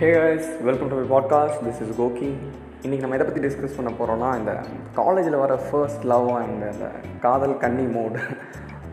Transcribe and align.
Hey 0.00 0.10
guys 0.12 0.44
welcome 0.62 0.88
to 0.88 0.98
podcast 1.10 1.58
this 1.64 1.80
is 1.84 1.90
Kogi 1.98 2.28
இன்றைக்கி 2.82 3.00
நம்ம 3.00 3.16
எதை 3.16 3.24
பற்றி 3.24 3.40
டிஸ்கஸ் 3.46 3.74
பண்ண 3.76 3.90
போகிறோம்னா 3.90 4.28
இந்த 4.38 4.52
காலேஜில் 4.94 5.36
வர 5.36 5.56
ஃபர்ஸ்ட் 5.56 6.04
லவ் 6.04 6.28
அண்ட் 6.28 6.62
இந்த 6.66 6.86
காதல் 7.20 7.56
கன்னி 7.56 7.84
மூட் 7.96 8.16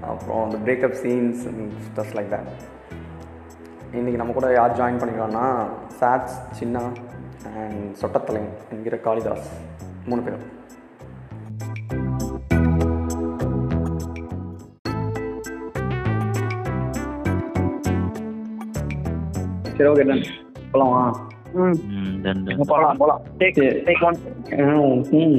அப்புறம் 0.01 0.41
அந்த 0.43 0.57
பிரேக்கப் 0.65 0.97
சீன்ஸ் 1.03 1.43
ஸ்டஸ் 1.87 2.11
லைக் 2.17 2.31
தட் 2.33 2.49
இன்றைக்கி 3.93 4.15
நம்ம 4.15 4.33
கூட 4.33 4.51
யார் 4.53 4.75
ஜாயின் 4.79 4.99
பண்ணிக்கலாம்னா 5.01 5.45
சாட்ஸ் 5.99 6.35
சின்னா 6.59 6.83
அண்ட் 7.61 7.95
சொட்டத்தலை 8.01 8.43
என்கிற 8.69 8.97
காளிதாஸ் 8.97 9.47
மூணு 10.05 10.21
பேரும். 10.21 10.45
சரி 19.77 19.89
ஓகே 19.89 20.05
டன் 20.11 20.46
போகலாமா 20.79 21.03
ம். 21.57 21.75
ம் 21.91 22.17
டன் 22.23 22.41
டன் 22.45 22.59
போலாம் 22.71 22.97
போலாம். 22.97 23.21
டேக் 23.39 23.55
டேக் 23.85 24.01
ஒன் 24.07 24.17
ம் 25.13 25.37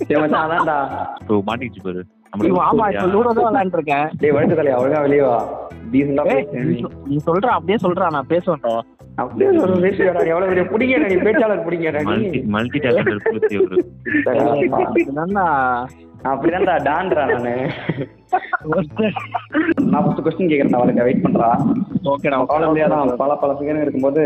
சரி 0.00 0.16
மச்சான் 0.22 0.44
அதான்டா. 0.46 0.76
இப்போ 1.20 1.34
மாட்டிக்கிச்சு 1.48 1.82
பாரு. 1.84 2.00
இவன் 2.42 2.62
ஆமா 2.62 2.84
இப்ப 2.84 2.94
நம்மளுக்கு 2.94 3.12
லூடோ 3.14 3.30
தான் 3.32 3.44
விளையாண்டு 3.48 3.76
இருக்கேன் 3.78 4.06
டேய் 4.20 4.32
வழுத்து 4.34 4.56
தலையா 4.58 4.78
ஒழுங்கா 4.80 5.00
வெளியே 5.04 5.22
வா. 5.26 5.36
டீசெண்டாக 5.92 6.34
ஏய், 6.34 6.44
நீ 7.06 7.14
சொல்ற 7.26 7.46
அப்படியே 7.54 7.76
சொல்றா 7.82 8.04
நான் 8.10 8.28
பேசுவேன்டா 8.30 8.70
அப்படியே 9.18 9.48
ஒரு 9.62 9.72
பேசுறா 9.82 10.20
எவ்வளோ 10.30 10.46
பெரிய 10.50 10.62
பிடிங்க 10.70 10.94
நீ 11.04 11.16
பேச்சாளர் 11.24 11.64
பிடிங்க 11.66 11.88
நீ. 12.12 12.40
மல்டி 12.48 12.78
டேலண்டட் 12.80 13.26
அப்படிதான்டா 16.30 16.74
டான்டா 16.86 17.22
நானு. 17.30 17.52
நான் 19.84 20.02
ஃபஸ்ட்டு 20.02 20.24
கொஸ்டின் 20.24 20.50
கேட்குறேன் 20.50 20.76
அவளுக்கு 20.78 21.06
வெயிட் 21.06 21.24
பண்ணுறா 21.24 21.48
ஓகேடா 22.10 22.36
காலேஜ்லேயே 22.50 22.86
தான் 22.92 23.10
பல 23.20 23.32
பல 23.36 23.50
செகண்ட் 23.58 23.82
இருக்கும்போது 23.82 24.22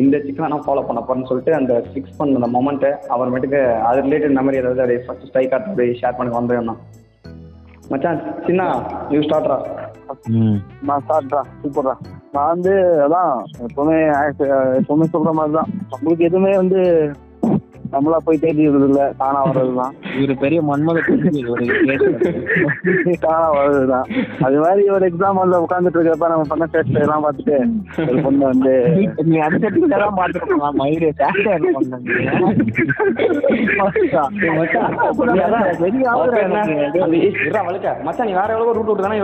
இந்த 0.00 0.16
சிக்கனை 0.24 0.48
நான் 0.52 0.64
ஃபாலோ 0.64 0.84
பண்ண 0.86 1.00
போறேன்னு 1.02 1.28
சொல்லிட்டு 1.30 1.52
அந்த 1.54 1.74
ஃபிக்ஸ் 1.88 2.16
பண்ண 2.18 2.40
அந்த 2.40 2.50
மொமெண்ட்டு 2.54 2.90
அப்புறமேட்டுக்கு 3.08 3.60
அது 3.86 4.04
ரிலேட்டட் 4.06 4.36
மெமரி 4.38 4.60
ஏதாவது 4.62 4.82
அப்படியே 4.82 5.02
ஃபஸ்ட்டு 5.04 5.28
ஸ்ட்ரைக் 5.30 5.54
ஆட் 5.54 5.68
அப்படியே 5.68 5.98
ஷேர் 6.00 6.18
பண்ணி 6.18 6.36
வந்துருந்தான் 6.36 6.80
மச்சான் 7.90 8.22
சின்ன 8.46 8.62
யூ 9.10 9.20
ஸ்டார்ட்ரா 9.22 9.58
ம். 10.36 10.58
நான் 10.86 11.02
ஸ்டார்ட்ரா 11.04 11.42
சூப்பர்ரா 11.60 11.94
நான் 12.34 12.50
வந்து 12.52 12.72
அதான் 13.04 13.30
எப்பவுமே 13.66 13.98
எப்பவுமே 14.80 15.06
சொல்ற 15.12 15.32
மாதிரி 15.34 15.54
தான் 15.54 15.70
நம்மளுக்கு 15.92 16.28
எதுவுமே 16.28 16.52
வந்து 16.56 16.80
நம்மளா 17.96 18.18
போய் 18.24 18.42
தேடிடுறது 18.42 18.88
இல்ல 18.88 19.02
தானா 19.20 19.40
வர்றது 19.48 19.74
தான் 19.78 19.94
இவரு 20.16 20.36
பெரிய 20.42 20.60
மன்மத 20.68 20.98
தானா 23.24 23.46
வர்றது 23.56 23.86
தான் 23.92 24.06
அது 24.46 24.56
மாதிரி 24.58 24.84
ஒரு 24.96 25.06
எக்ஸாம் 25.10 25.42
வந்து 25.42 25.62
உட்காந்துட்டு 25.64 26.00
இருக்கப்ப 26.00 26.30
நம்ம 26.32 26.46
பண்ண 26.50 26.66
டெஸ்ட் 26.74 27.02
எல்லாம் 27.02 27.26
பார்த்துட்டு 27.26 27.58
ஒரு 28.06 28.18
பொண்ணு 28.26 28.44
வந்து 28.46 28.74
நீ 29.28 29.38
அந்த 29.46 29.60
செட்டிங் 29.64 29.96
எல்லாம் 29.98 30.18
பாத்துருக்கலாம் 30.20 30.78
மயிறு 30.80 31.10
மச்சான் 38.06 38.28
நீ 38.28 38.34
வேற 38.34 38.50
எவ்வளோ 38.54 38.72
ரூட் 38.72 38.90
விட்டு 38.90 39.06
தானே 39.06 39.18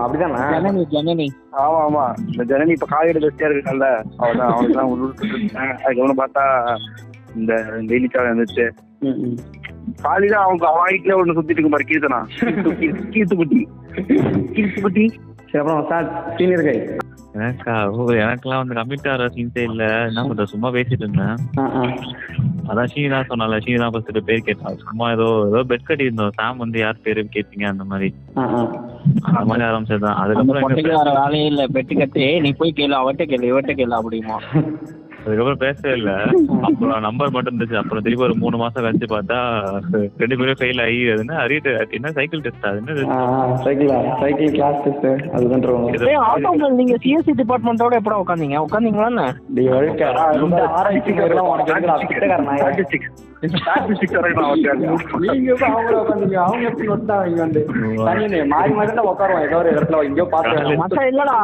அப்படிதானே 0.00 0.40
ஜனனி 0.54 0.82
ஜனனி 0.94 1.26
ஆமா 1.60 1.78
ஆமா. 1.84 2.02
இந்த 2.26 2.42
ஜனனி 2.50 2.72
இப்ப 2.74 2.88
காலையில 2.90 3.20
பெஸ்டியா 3.24 3.48
இருக்காங்கல்ல 3.48 3.88
அவதான் 4.20 4.50
அவனுக்கு 4.50 4.76
தான் 4.76 5.72
அதுக்கப்புறம் 5.78 6.20
பார்த்தா 6.20 6.44
இந்த 7.38 7.52
டெய்லிக்காக 7.90 8.30
இருந்துச்சு. 8.30 8.66
காலையில 10.02 10.36
அவங்க 10.38 10.64
அவன் 10.68 10.86
ஹைட்ல 10.86 11.18
ஒண்ணு 11.20 11.36
சுத்திட்டு 11.36 11.58
இருக்கு 11.58 11.74
பாரு 11.74 11.90
கீர்த்தனா. 11.90 12.20
கீர்த்துக்குட்டி. 13.14 13.60
கீர்த்துக்குட்டி. 14.56 15.06
சரி 15.50 15.60
அப்புறம் 15.60 15.86
சார் 15.92 16.08
சீனியர் 16.38 16.66
கை 16.66 16.76
எனக்கா 17.36 17.74
ஓ 17.94 18.04
எனக்கெல்லாம் 18.22 18.60
வந்து 18.60 18.76
கமிட் 18.78 19.08
ஆகிற 19.10 19.26
சீன்ஸே 19.34 19.62
இல்லை. 19.68 19.88
என்ன 20.08 20.22
பண்ற 20.28 20.44
சும்மா 20.44 20.68
பேசிட்டு 20.76 21.04
இருந்தேன். 21.04 21.36
அதான் 22.70 22.90
ஷீனி 22.92 23.08
தான் 23.12 23.28
சொன்னால 23.28 23.58
ஷீனி 23.64 23.78
தான் 23.78 23.92
ஃபர்ஸ்ட் 23.92 24.18
பேர் 24.28 24.44
கேட்டா 24.48 24.72
சும்மா 24.82 25.06
ஏதோ 25.12 25.26
ஏதோ 25.48 25.60
பெட் 25.70 25.86
கட்டி 25.86 26.06
இருந்தோம் 26.06 26.34
சாம் 26.38 26.62
வந்து 26.64 26.78
யார் 26.78 27.02
பேரு 27.02 27.24
கேட்பீங்க 27.36 27.66
அந்த 27.66 27.84
மாதிரி. 27.84 28.08
அந்த 29.28 29.44
மாதிரி 29.44 29.66
ஆரம்பிச்சதுதான். 29.68 30.18
அதுக்கப்புறம் 30.22 30.68
வேலையே 31.20 31.46
இல்ல. 31.52 31.64
பெட்டு 31.76 31.96
கட்டி. 31.98 32.26
நீ 32.40 32.52
போய் 32.52 32.76
கேளு 32.80 32.96
அவட்ட 33.00 33.24
கேளு 33.24 33.50
இவட்ட 33.52 33.74
கேளு 33.80 33.98
அப்படிமா. 34.00 34.38
அதுக்கப்புறம் 35.22 35.62
பேசவே 35.62 35.92
இல்லை. 35.96 36.14
அப்புறம் 36.66 37.02
நம்பர் 37.04 37.32
மட்டும் 37.32 37.50
இருந்துச்சு. 37.50 37.76
அப்புறம் 37.80 38.04
திருப்பி 38.04 38.26
ஒரு 38.26 38.36
மூணு 38.40 38.56
மாசம் 38.62 38.84
கழிச்சு 38.84 39.08
பார்த்தா 39.10 39.38
ரெண்டு 40.22 40.38
பேரும் 40.38 40.58
ஃபெயில் 40.60 40.82
ஆகி 40.84 41.00
அது 41.06 41.22
என்ன 41.24 41.36
அரியட் 41.44 41.68
என்ன 41.96 42.12
சைக்கிள் 42.18 42.42
டெஸ்ட் 42.42 42.66
அது? 42.68 42.94
சைக்கிளா 43.64 43.98
சைக்கிள் 44.20 44.52
கிளாஸ் 44.52 44.80
டெஸ்ட் 44.84 45.06
அதுதான் 45.34 45.64
ஆட்டோமொபைல் 46.26 46.78
நீங்க 46.80 46.96
சிஎஸ்சி 47.04 47.34
டிபார்ட்மெண்டோட 47.40 48.00
எப்படா 48.00 48.20
உட்காந்தீங்க 48.22 48.58
உட்காந்தீங்களா 48.66 49.26
டி 49.54 49.64
வழுக்க 49.68 50.02
ஆராய்ச்சி 50.72 51.12
உனக்கு 51.44 51.72
நீங்க 55.26 55.52
அவங்கள 55.66 55.96
உட்காந்தீங்க 56.00 56.38
அவங்க 56.40 56.64
எப்படி 56.70 56.88
வந்து? 57.38 57.60
மாறி 58.52 58.72
மாறி 58.74 58.92
தான் 58.92 59.08
உட்காருவோம் 59.10 59.44
ஏதோ 59.46 59.58
ஒரு 59.60 59.70
இடத்துல 59.72 60.02
எங்கேயோ 60.08 60.26
இல்லடா. 61.10 61.36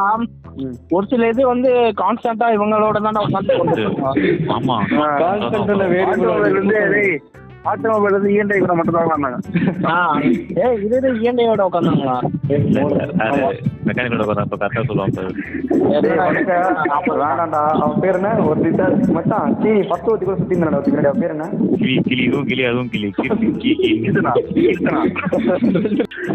ஒரு 0.92 1.06
சில 1.06 1.28
இது 1.28 1.42
வந்து 1.48 1.70
கான்ஸ்டன்டா 2.00 2.48
இவங்களோட 2.56 2.98
தான் 3.06 3.22
உட்காந்து 3.24 3.56
ஆமா. 4.56 4.76
கான்ஸ்டன்ட்ல 5.22 5.82
வந்து 5.88 6.68
டேய், 6.70 7.16
ஆட்டோமொபைல் 7.70 8.14
வந்து 8.16 8.32
இஎன்ஐ 8.32 8.56
கூட 8.58 8.74
மட்டும் 8.78 8.96
தான் 8.96 9.08
வாங்கினாங்க. 9.10 9.38
ஏய் 10.60 10.76
இது 10.84 10.96
இது 10.98 11.08
இஎன்ஐயோட 11.18 11.62
உட்காந்தாங்களா 11.68 12.16
கரெக்டா 13.88 14.82
சொல்லுவாங்க 14.82 15.22
வேண்டாம்டா 17.22 17.62
அவன் 17.76 18.00
பேர் 18.02 18.18
என்ன? 18.18 18.30
ஒரு 18.46 18.58
லிட்டர் 18.64 18.94
மச்சான் 19.16 19.54
சீ 19.62 19.72
பத்து 19.90 20.10
ஊத்தி 20.12 20.24
கூட 20.24 20.36
சுத்தி 20.40 20.56
இருந்தா 20.56 20.80
ஊத்தி 20.80 20.94
அவன் 21.02 21.22
பேர் 21.22 21.34
என்ன? 21.36 21.46
கிளி 21.76 21.96
கிளி 22.08 22.22
இதுவும் 22.26 22.48
கிளி 22.50 22.64
அதுவும் 22.70 22.90
கிளி. 22.94 23.08
கிளி 23.18 23.74
கீர்த்தனா 23.96 24.32
கீர்த்தனா 24.56 25.02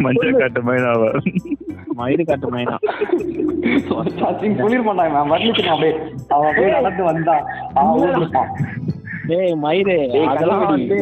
மஞ்சள் 0.06 0.40
காட்டு 0.42 0.62
மயிலாவ 0.70 1.02
மயிறு 2.02 2.26
காட்டு 2.30 2.54
மைனா 2.56 2.78
குளிர் 4.62 4.88
பண்ணாங்க 4.88 5.12
மேம் 5.16 5.34
வரலிச்சு 5.36 5.72
அப்படியே. 5.74 5.94
அவன் 6.36 6.50
அப்படியே 6.50 6.72
நடந்து 6.78 7.04
வந்தான் 7.12 7.44
அவன் 7.82 8.30
டேய் 9.30 9.60
மயிறு. 9.66 9.98
அதெல்லாம். 10.30 10.64
வந்து 10.70 10.98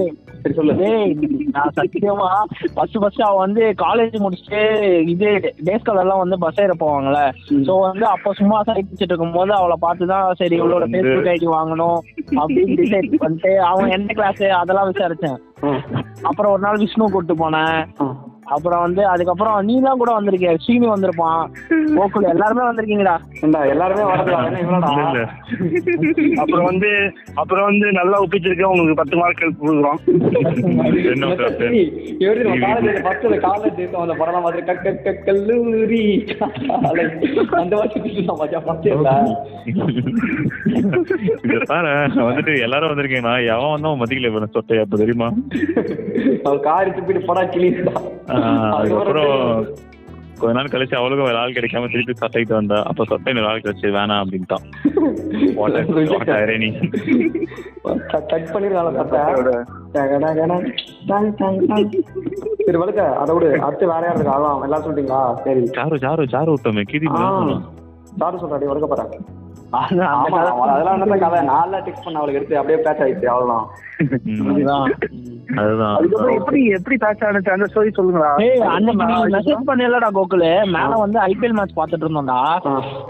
நான் 1.54 1.74
சத்தியமா 1.78 2.28
ஃபர்ஸ்ட் 2.76 2.98
ஃபர்ஸ்ட் 3.02 3.24
வந்து 3.40 3.64
காலேஜ் 3.82 4.16
முடிச்சுட்டு 4.26 4.62
இது 5.14 5.30
டேஸ் 5.68 5.88
காலர்லாம் 5.88 6.22
வந்து 6.24 6.38
பஸ் 6.44 6.62
ஏற 6.64 6.74
போவாங்கல்ல. 6.84 7.22
சோ 7.68 7.74
வந்து 7.86 8.06
அப்ப 8.14 8.34
சும்மா 8.40 8.58
சைக்கிச்சிட்டு 8.70 9.12
இருக்கும்போது 9.12 9.54
அவளை 9.58 9.78
பார்த்து 9.86 10.12
தான் 10.14 10.38
சரி 10.42 10.58
இவளோட 10.60 10.88
ஐடி 11.34 11.50
வாங்கணும் 11.58 12.00
அப்படின்னு 12.42 12.78
டிசைட் 12.82 13.20
பண்ணிட்டு 13.24 13.52
அவன் 13.72 13.94
எந்த 13.98 14.14
கிளாஸ் 14.20 14.44
அதெல்லாம் 14.62 14.90
விசாரிச்சேன். 14.92 15.38
அப்புறம் 16.30 16.52
ஒரு 16.54 16.64
நாள் 16.68 16.82
விஷ்ணு 16.84 17.12
கூட்டு 17.16 17.36
போனேன். 17.44 17.80
அப்புறம் 18.50 18.82
வந்து 18.82 19.08
அதுக்கப்புறம் 19.08 19.68
நீலாம் 19.68 19.98
கூட 19.98 20.12
வந்திருக்க 20.12 20.58
ஸ்ரீனி 20.68 20.88
வந்திருப்பான். 20.90 21.44
கோகுல் 21.70 22.30
எல்லாருமே 22.30 22.62
வந்திருக்கீங்கடா. 22.62 23.16
எல்லாருமே 23.68 24.02
அப்புறம் 26.36 26.66
வந்து 26.66 27.14
அப்புறம் 27.36 27.66
வந்து 27.66 27.92
நல்லா 27.92 28.24
ஒப்பிச்சிருக்கேன் 28.24 28.64
உங்களுக்கு 28.64 28.96
பத்து 28.96 29.18
மார்க் 29.18 29.56
கொடுக்குறோம். 29.64 30.00
கல்லூரி. 35.26 36.26
காலை. 36.82 37.06
அந்த 37.52 37.76
பாரு 41.66 41.88
வந்துட்டு 42.16 42.62
எல்லாரும் 42.62 42.90
வந்திருக்கீங்கன்னா 42.90 43.46
எவன் 43.48 43.72
வந்தா 43.72 43.90
அவன் 43.90 44.00
மதிக்கல 44.00 44.30
இவன 44.30 44.48
சொட்டை 44.54 44.82
அப்ப 44.82 44.98
தெரியுமா? 44.98 45.32
அவன் 46.44 46.60
காரி 46.60 46.90
துப்பிட்டு 46.90 47.24
படா 47.28 47.48
ஆஹ் 48.28 48.39
அதுக்கப்புறம் 48.72 49.34
கொஞ்ச 50.40 50.52
நாள் 50.54 50.72
கழிச்சு 50.72 50.96
அவளுக்கும் 50.96 51.28
வேற 51.28 51.40
ஆள் 51.40 51.56
கிடைக்காம 51.56 51.90
திருப்பி 51.92 52.14
சட்டைக்கு 52.16 52.54
வந்தா. 52.56 52.78
அப்ப 52.90 53.06
சட்டை 53.06 53.32
இன்னொரு 53.32 53.50
ஆள் 53.50 53.64
கிடைச்சு 53.64 53.88
வேணாம் 53.96 54.22
அப்படின்ட்டான். 54.22 54.66
கட் 58.12 58.52
பண்ணிருக்காங்க 58.54 59.02
சரி 62.62 62.78
வழுக்க 62.78 63.02
அதை 63.22 63.32
விடு. 63.36 63.50
அடுத்து 63.68 63.86
வேற 63.88 64.04
யார் 64.06 64.18
இருக்கா? 64.18 64.36
அதான் 64.38 64.64
எல்லாரும் 64.64 64.86
சொல்லிட்டீங்களா? 64.86 65.22
சரி. 65.44 65.62
சாரு 65.78 65.98
சாரு 66.06 66.26
சாரு 66.34 66.50
விட்டோமே 66.54 66.84
கீதி 66.92 67.08
சாரு 68.20 68.38
சொல்றாடி 68.42 68.66
வழுக்க 68.66 68.88
போறேன் 68.88 69.12
அந்த- 69.72 69.86
அந்த 70.06 70.06
ஆமா 70.06 70.40
கதை- 70.40 70.48
அவன் 70.48 70.70
அதெல்லாம் 70.70 71.02
என்ன 71.02 71.18
கதை 71.18 71.46
நாலு 71.46 71.78
டெக்ஸ்ட் 71.78 72.04
பண்ண 72.04 72.20
அவளுக்கு 72.20 72.34
எடுத்து 72.34 72.58
அப்படியே 72.58 72.84
பேட்ச் 72.84 73.00
ஆயிடுச்சு 73.00 73.26
அவ்வளவுதான். 73.26 73.68
எப்படி 76.34 76.66
எப்படி 76.66 76.98
பேட்ச் 76.98 77.22
ஆனிச்சு? 77.22 77.50
அந்த 77.50 77.66
ஸ்டோரி 77.74 77.76
சொல்லுங்களா? 77.76 78.36
நீ 78.36 78.50
மெசேஜ் 79.38 79.68
பண்ணலடா 79.68 80.08
கோகுலு. 80.14 80.66
மேல 80.66 80.88
வந்து 80.88 81.20
ஐபிஎல் 81.20 81.52
மேட்ச் 81.52 81.76
பாத்துட்டு 81.76 81.98
இருந்தோம்டா. 81.98 82.60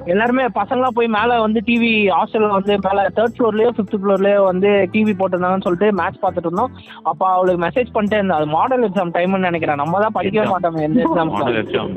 எல்லாருமே 0.05 0.45
பசங்களா 0.45 0.87
போய் 0.87 1.07
மேல 1.07 1.41
வந்து 1.41 1.61
டிவி 1.65 2.07
ஹாஸ்டல்ல 2.07 2.49
வந்து 2.49 2.79
மேல 2.83 3.09
தேர்ட் 3.15 3.39
ஃப்ளோர்லயோ 3.39 3.69
ஃபிஃப்த் 3.77 4.03
ஃப்ளோர்லயோ 4.03 4.43
வந்து 4.43 4.87
டிவி 4.91 4.95
போட்டிருந்தாங்கன்னு 4.95 5.61
சொல்லிட்டு 5.61 5.93
மேட்ச் 5.93 6.21
பாத்துட்டு 6.21 6.35
இருந்தோம். 6.35 6.71
அப்ப 7.03 7.27
அவளுக்கு 7.27 7.65
மெசேஜ் 7.65 7.87
பண்ணிட்டே 7.93 8.03
இருந்தா 8.03 8.35
அது 8.35 8.45
மாடல் 8.45 8.89
எக்ஸாம் 8.89 8.93
டைம்னு 8.93 9.37
நினைக்கிறேன். 9.37 9.75
நம்ம 9.75 9.99
தான் 9.99 10.13
படிக்கவே 10.13 10.47
மாட்டோம் 10.47 10.75
எந்த 10.75 11.23
மாடல் 11.23 11.65
எக்ஸாம் 11.65 11.91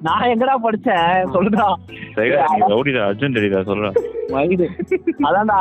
எக்ஸாம் 0.00 0.29
நான் 0.30 0.36
எங்கடா 0.36 0.54
படிச்ச? 0.64 0.88
சொல்லுடா. 1.34 1.66
ரவுடிடா 2.70 3.02
அர்ஜுன் 3.06 3.36
ரெடிடா 3.36 3.60
சொல்றேன். 3.62 3.94
வயது 4.32 4.66
அதான்டா 5.28 5.56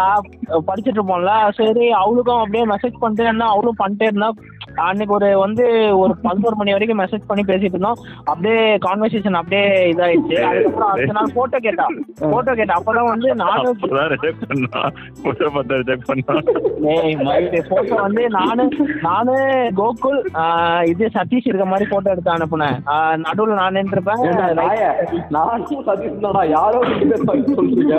படிச்சிட்டு 0.68 0.98
இருப்போம்ல 0.98 1.32
சரி 1.60 1.86
அவளுக்கும் 2.00 2.42
அப்படியே 2.42 2.64
மெசேஜ் 2.66 3.00
பண்ணிட்டே 3.02 3.26
இருந்தா 3.26 3.48
அவளும் 3.50 3.80
பண்ணிட்டே 3.80 4.10
இருந்தா 4.10 4.30
அன்னைக்கு 4.76 5.14
ஒரு 5.14 5.40
வந்து 5.40 5.66
ஒரு 5.98 6.16
பதினோரு 6.22 6.56
மணி 6.56 6.72
வரைக்கும் 6.72 7.00
மெசேஜ் 7.00 7.28
பண்ணி 7.28 7.44
பேசிட்டு 7.44 7.74
இருந்தோம். 7.74 8.00
அப்படியே 8.26 8.78
கான்வர்சேஷன் 8.78 9.40
அப்படியே 9.42 9.94
இதாயிடுச்சு. 9.94 10.38
அதுக்கப்புறம் 10.42 10.90
அடுத்த 10.90 11.12
நாள் 11.12 11.36
போட்டோ 11.36 11.58
கேட்டா. 11.58 11.88
போட்டோ 12.20 12.54
கேட்டா. 12.54 12.82
அப்பதான் 12.82 13.12
வந்து 13.14 13.36
நானும் 13.36 13.78
போட்டோ 15.24 15.46
பார்த்தா 15.56 15.80
ரிஜெக்ட் 15.82 16.06
பண்ணா. 16.06 16.40
போட்டோ 17.70 17.96
வந்து 17.96 18.30
நானு 18.30 18.70
நானு 19.02 19.36
கோகுல் 19.80 20.20
ஆஹ் 20.34 20.84
இது 20.88 21.10
சதீஷ் 21.14 21.50
இருக்க 21.50 21.66
மாதிரி 21.66 21.90
போட்டோ 21.90 22.10
எடுத்து 22.10 22.32
அனுப்புனேன். 22.32 22.78
நடுவுல 23.26 23.54
நான் 23.54 23.78
நாய, 24.60 24.86
நானும் 25.30 25.84
சதீஷ் 25.88 26.24
தான்டா, 26.24 26.50
யாரோ 26.50 26.80
சொல்றீங்க. 26.80 27.96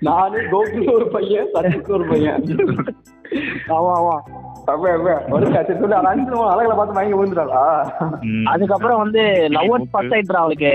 நானு 0.00 0.38
கோகுல் 0.52 0.94
ஒரு 0.94 1.08
பையன் 1.08 1.48
சதீஷ் 1.54 1.90
ஒரு 1.90 2.04
பையன். 2.04 2.44
ஆமா 3.68 3.92
ஆமா 3.98 4.16
அதுக்கப்புறம் 8.46 8.98
வந்து 8.98 9.22
லவ் 9.48 9.72
அட் 9.72 9.90
ஃபர்ஸ்ட் 9.90 10.14
ஆயிடுறா 10.14 10.40
அவளுக்கு. 10.40 10.72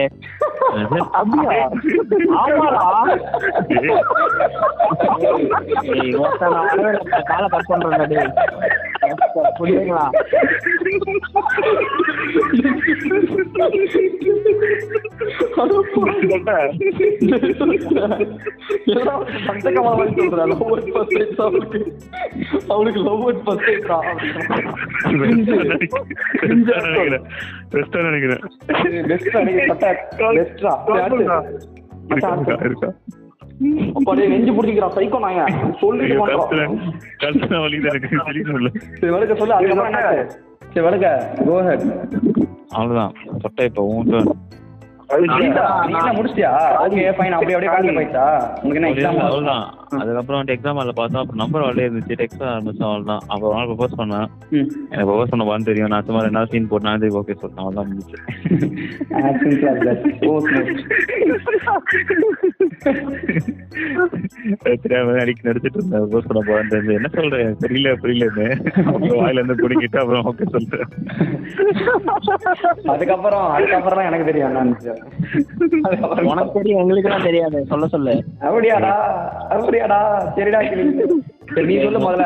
காலை 7.24 7.48
கட் 7.50 9.03
புரியுதுங்களா? 9.60 10.04
எல்லாம் 18.86 19.24
சந்தேகமா 19.48 19.92
மாதிரி 19.98 20.14
சொல்றா, 20.16 20.46
love 20.52 20.72
at 20.78 20.88
first 20.96 21.12
sight 21.14 21.42
அவளுக்கு. 21.42 21.80
அவளுக்கு 22.68 23.02
love 23.04 23.24
at 23.30 23.40
first 23.48 23.64
sight 23.68 23.86
டா. 23.88 24.00
பெஸ்டா 26.44 26.78
நினைக்கிறேன் 26.82 27.26
பெஸ்டா 27.72 28.00
நினைக்கிறேன் 28.04 28.44
இருக்கா. 32.64 32.90
அடுத்து. 33.65 33.83
இருக்கா 33.83 33.98
அப்பா, 33.98 34.12
டேய், 34.18 34.31
நெஞ்சு 34.33 34.54
பிடிக்கிறான் 34.57 34.95
சைக்கோ 34.95 35.19
நாங்க 35.25 35.42
சொல்லிட்டு 35.81 36.15
பண்றோம் 36.21 36.50
எனக்கு 37.92 38.10
சரி 39.00 39.12
வழக்க 39.15 39.36
சொல்லு 39.36 39.56
அதுக்கப்புறம் 39.57 39.92
என்ன? 39.92 40.25
சரி 40.74 40.86
வழக்க 40.88 41.07
கோ 41.48 41.56
ஹெட் 41.68 41.86
அவ்வளவுதான். 42.75 43.13
சொட்டை 43.44 43.65
இப்போ 43.69 43.83
உன் 43.92 44.12
என்ன 45.88 46.12
முடிச்சிட்டியா? 46.18 46.51
ஓகே 46.83 47.01
ஃபைன் 47.18 47.36
அப்படியே 47.38 47.56
அப்படியே 47.56 47.71
காலேஜ் 47.74 47.98
போயிட்டா 47.98 48.24
உங்களுக்கு 48.56 48.80
என்ன 48.80 48.92
எக்ஸாம் 48.94 49.19
அவ்வளவுதான். 49.24 49.66
அதுக்கப்புறம் 50.01 50.40
வந்துட்டு 50.40 50.56
எக்ஸாம் 50.57 50.81
அதில் 50.81 51.00
பார்த்தோம் 51.00 51.22
அப்புறம் 51.22 51.42
நம்பர் 51.44 51.66
வரலே 51.66 51.88
இருந்துச்சு. 51.88 52.19
டெக்ஸ்ட் 52.22 52.44
ஆரம்பிச்சோம் 52.54 52.90
அவ்வளோதான் 52.90 53.24
அப்புறம் 53.34 53.56
நாள் 53.57 53.69
ப்ரொபோஸ் 53.72 54.00
பண்ணேன். 54.01 54.28
எனக்கு 54.92 55.10
ப்ரொபோஸ் 55.10 55.31
பண்ண 55.34 55.45
பான்னு 55.50 55.69
தெரியும். 55.69 55.92
நான் 55.94 56.06
சும்மா 56.10 56.24
ரெண்டு 56.25 56.38
நாள் 56.38 56.51
சீன் 56.54 56.69
போட்டு 56.72 56.90
நான் 56.90 57.04
ஓகே 57.22 57.38
சொல்லிட்டேன். 57.42 57.63
அவ்வளோதான் 57.66 57.92
முடிச்சு 57.94 58.18
தெரியாம 64.84 65.13
அடிக்கி 65.24 65.48
நடிச்சிட்டு 65.48 65.80
இருந்தேன். 65.80 66.01
ப்ரொபோஸ் 66.04 66.30
பண்ண 66.30 66.42
போறேன்னு 66.48 66.74
தெரிஞ்சு 66.74 66.98
என்ன 67.00 67.10
சொல்றேன் 67.18 67.62
தெரியல 67.66 67.94
புரியலன்னு. 68.04 68.48
அப்புறம் 68.88 69.19
வாயில 69.22 69.42
இருந்து 69.42 69.56
பிடிக்கிட்டு 69.63 70.01
அப்புறம் 70.04 70.25
ஓகே 70.31 70.45
சொல்லிட்டேன். 70.56 70.90
அதுக்கப்புறம் 72.94 73.45
அதுக்கப்புறம் 73.57 74.00
தான் 74.00 74.10
எனக்கு 74.10 74.30
தெரியும் 74.31 74.51
அதுக்கப்புறம் 75.88 76.30
உனக்கு 76.31 76.57
தெரியும் 76.57 76.81
எங்களுக்குலாம் 76.81 77.28
தெரியாது. 77.30 77.60
சொல்ல 77.72 77.88
சொல்லு. 77.94 78.13
அப்படியாடா? 78.48 78.94
அப்படியாடா 79.83 80.00
சரிடா 80.35 80.59
கிளி. 80.69 80.83
சரி 81.53 81.65
நீ 81.65 81.81
சொல்லு 81.83 82.00
முதல்ல. 82.00 82.25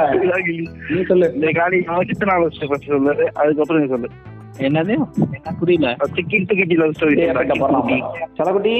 நீ 0.89 1.03
சொல்லு. 1.03 1.33
இந்த 1.33 1.51
காலி 1.55 1.79
நான் 1.81 2.05
சித்த 2.07 2.25
நாள் 2.25 2.51
ஃபர்ஸ்ட் 2.67 2.85
சொல்லு. 2.85 3.31
அதுக்கப்புறம் 3.33 3.81
நீ 3.81 3.87
சொல்லு. 3.87 4.09
என்னது? 4.57 4.93
என்ன 5.31 5.55
புரியல. 5.59 5.95
கிட்டு 6.13 6.55
கிட்டி 6.55 6.75
லவ் 6.75 6.93
ஸ்டோரி 6.99 7.15
செலகுட்டி 8.33 8.75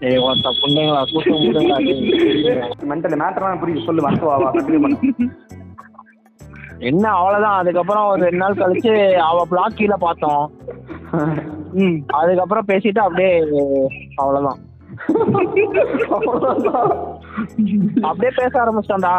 ஏய் 0.00 0.18
ஒருத்த 0.18 0.48
புண்டைங்களா 0.60 1.02
கூட்டம் 1.12 1.40
டேய். 1.42 2.56
மென்டல் 2.90 3.18
மேட்டர்லாம் 3.22 3.60
புரியுது. 3.62 3.84
சொல்லு 3.84 4.02
வந்து 4.02 4.24
வா 4.24 4.36
வா 4.36 4.52
கண்டினியூ 4.52 4.80
பண்ணு. 4.80 4.98
என்ன 6.78 7.08
அவ்வளவுதான். 7.08 7.58
அதுக்கப்புறம் 7.58 8.06
ஒரு 8.06 8.20
ரெண்டு 8.20 8.36
நாள் 8.36 8.54
கழிச்சு 8.54 9.12
அவ 9.12 9.44
பிளாக் 9.50 9.76
கீழே 9.76 9.94
பார்த்தோம். 9.98 10.50
ம். 11.72 11.96
அதுக்கப்புறம் 12.06 12.66
பேசிட்டு 12.68 12.98
அப்படியே 12.98 13.44
அவ்வளவுதான். 14.14 14.58
அப்படியே 18.04 18.32
பேச 18.40 18.52
ஆரம்பிச்சிட்டான்டா 18.62 19.14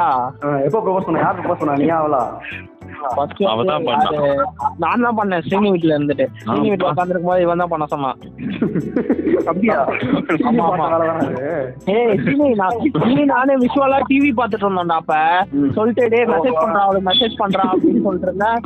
எப்போ 0.65 0.80
ப்ரொபோஸ் 0.80 1.06
பண்ண 1.06 1.19
யார் 1.19 1.38
ப்ரொபோஸ் 1.39 1.62
பண்ணா 1.62 1.75
நீ 1.75 1.88
அவளா 1.98 2.24
ஃபர்ஸ்ட் 3.15 3.41
அவ 3.51 3.63
தான் 3.63 3.85
பண்ணா. 3.88 4.09
நான் 4.83 5.05
தான் 5.05 5.17
பண்ணேன். 5.19 5.44
ஸ்ரீனி 5.45 5.69
வீட்ல 5.73 5.95
இருந்துட்டு. 5.97 6.25
ஸ்ரீனி 6.44 6.69
வீட்ல 6.71 6.91
உட்காந்துருக்கும் 6.91 7.31
போது 7.31 7.45
இவன் 7.45 7.63
தான் 7.63 7.73
பண்ண 7.73 7.88
சொன்னான் 7.94 8.19
அப்படியா? 9.50 9.77
ஏய் 11.94 12.13
ஸ்ரீனி 12.21 12.47
நான் 12.59 12.75
ஸ்ரீனி 12.95 13.23
நானே 13.31 13.55
விஷுவலா 13.63 13.97
டிவி 14.09 14.29
பார்த்துட்டு 14.38 14.65
இருந்தோம்டா 14.67 14.97
அப்ப. 15.01 15.15
சொல்லிட்டு 15.77 16.03
டேய் 16.13 16.27
மெசேஜ் 16.31 16.59
பண்றான் 16.61 16.85
அவளுக்கு 16.85 17.07
மெசேஜ் 17.09 17.35
பண்றான் 17.41 17.71
அப்படின்னு 17.73 18.03
சொல்லிட்டு 18.05 18.29
இருந்தேன். 18.29 18.59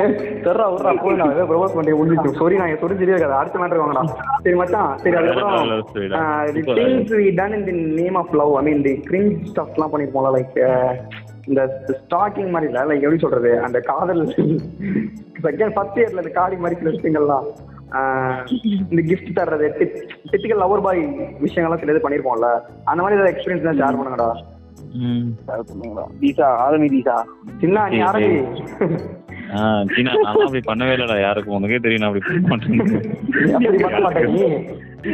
ஏய் 0.00 0.14
தெர்றா 0.44 0.66
விட்றா 0.72 0.92
போய் 1.02 1.18
நான் 1.20 1.34
ஏதோ 1.36 1.46
ப்ரொபோஸ் 1.50 1.76
பண்ணி 1.78 1.94
முடிஞ்சிச்சு 2.00 2.38
சாரி 2.40 2.60
நான் 2.62 2.80
சொல்லி 2.82 3.10
இருக்காது 3.10 3.40
அடுத்த 3.40 3.58
மேட்டர் 3.62 3.82
வாங்கடா. 3.82 4.04
சரி 4.44 4.56
மச்சான். 4.60 4.92
சரி 5.04 5.16
அதுக்கப்புறம் 5.16 5.72
டா. 6.14 6.22
தி. 6.54 6.62
Things 6.78 7.14
we 7.18 7.26
done 7.40 7.56
in 7.58 7.66
the 7.70 7.74
name 8.00 8.18
of 8.22 8.34
love 8.40 8.54
I 8.60 8.64
mean 8.68 8.84
the 8.88 8.94
cringe 9.08 9.34
ஸ்டஃப்லாம் 9.52 9.92
பண்ணிருப்போம்ல 9.94 10.32
லைக் 10.38 10.56
இந்த 11.50 11.62
ஸ்டாக்கிங் 11.98 12.52
மாதிரி 12.52 12.68
இல்லை 12.70 12.82
லைக் 12.88 13.04
எப்படி 13.04 13.22
சொல்றது 13.22 13.52
அந்த 13.66 13.78
காதல் 13.88 14.22
செகண்ட் 15.44 15.74
ஃபர்ஸ்ட் 15.76 15.98
இயர்ல 16.00 16.22
இந்த 16.22 16.32
காடி 16.34 16.58
மாதிரி 16.62 16.78
சில 16.80 16.92
விஷயங்கள்லாம் 16.94 17.46
இந்த 18.90 19.02
கிஃப்ட் 19.08 19.36
தர்றது 19.38 19.68
டிப்பிக்கல் 19.78 20.62
லவர் 20.62 20.84
பாய் 20.84 21.02
விஷயங்கள்லாம் 21.44 21.82
சில 21.82 21.94
இது 21.94 22.04
பண்ணிருப்போம்ல 22.04 22.50
அந்த 22.86 23.00
மாதிரி 23.00 23.18
ஏதாவது 23.18 23.32
எக்ஸ்பீரியன்ஸ் 23.32 23.68
தான் 23.68 23.80
ஷேர் 23.80 23.98
பண்ணுங்கடா. 23.98 24.30
ம். 25.00 25.26
தீசா 26.20 26.46
ஆரம்பி 26.62 26.88
தீசா 26.92 27.16
சின்ன 27.60 27.82
நீ 27.90 27.98
ஆரம்பி 28.06 28.38
பண்ணவே 30.68 30.92
இல்லடா 30.96 31.16
யாருக்கும் 31.20 31.56
உனக்கே 31.56 31.80
தெரியும் 31.80 32.02
நான் 32.02 32.10
அப்படி 32.10 32.42
பண்ண 33.82 33.98
மாட்டேன் 34.00 34.32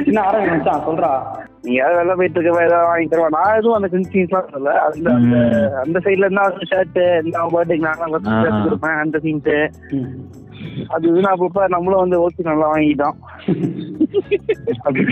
சின்ன 0.04 0.18
ஆரம்பி 0.22 0.50
மச்சான் 0.50 0.86
சொல்றா. 0.86 1.10
நீ 1.64 1.72
யாரும் 1.74 1.98
வெளில 1.98 2.16
போயிட்டு 2.16 2.38
இருக்க 2.38 2.66
ஏதாவது 2.66 2.88
வாங்கி 2.88 3.08
தருவா 3.08 3.28
நான் 3.34 3.56
எதுவும் 3.56 3.78
அந்த 3.78 3.88
சீன்ஸ்லாம் 4.12 4.52
சொல்ல 4.52 4.72
அந்த 4.86 5.08
அந்த 5.12 5.36
அந்த 5.82 5.98
சைடுல 6.04 6.28
இருந்தா 6.28 6.44
ஷர்ட் 6.70 7.00
இந்த 7.22 7.46
பர்த்டேக்கு 7.54 7.86
நான் 7.86 8.02
கொடுப்பேன் 8.64 9.02
அந்த 9.04 9.18
சீன்ஸ் 9.18 9.50
அது 10.94 11.04
இதுன்னு 11.10 11.30
அப்பப்ப 11.30 11.66
நம்மளும் 11.72 12.02
வந்து 12.02 12.16
ஓகே 12.22 12.46
நல்லா 12.48 12.66
வாங்கிட்டோம் 12.72 13.16
அப்படி 14.80 15.02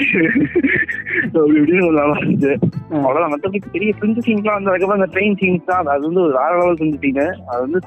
இப்படின்னு 1.52 1.84
ஒரு 1.84 1.96
நல்லா 1.96 2.16
இருந்துச்சு 2.18 2.52
அவ்வளவுதான். 2.98 3.32
மற்றபடி 3.32 3.60
பெரிய 3.68 3.90
பிரிஞ்சு 3.98 4.24
சீன்ஸ்லாம் 4.26 4.56
வந்து 4.58 4.70
அதுக்கப்புறம் 4.70 5.00
அந்த 5.00 5.10
ட்ரெயின் 5.14 5.38
சீன்ஸ் 5.40 5.68
தான் 5.70 5.90
அது 5.92 6.02
வந்து 6.08 6.22
ஒரு 6.24 6.34
வேற 6.38 6.50
லெவல் 6.56 6.78
பிரிஞ்சு 6.80 6.98
சீன் 7.02 7.20
அது 7.46 7.60
வந்து 7.64 7.78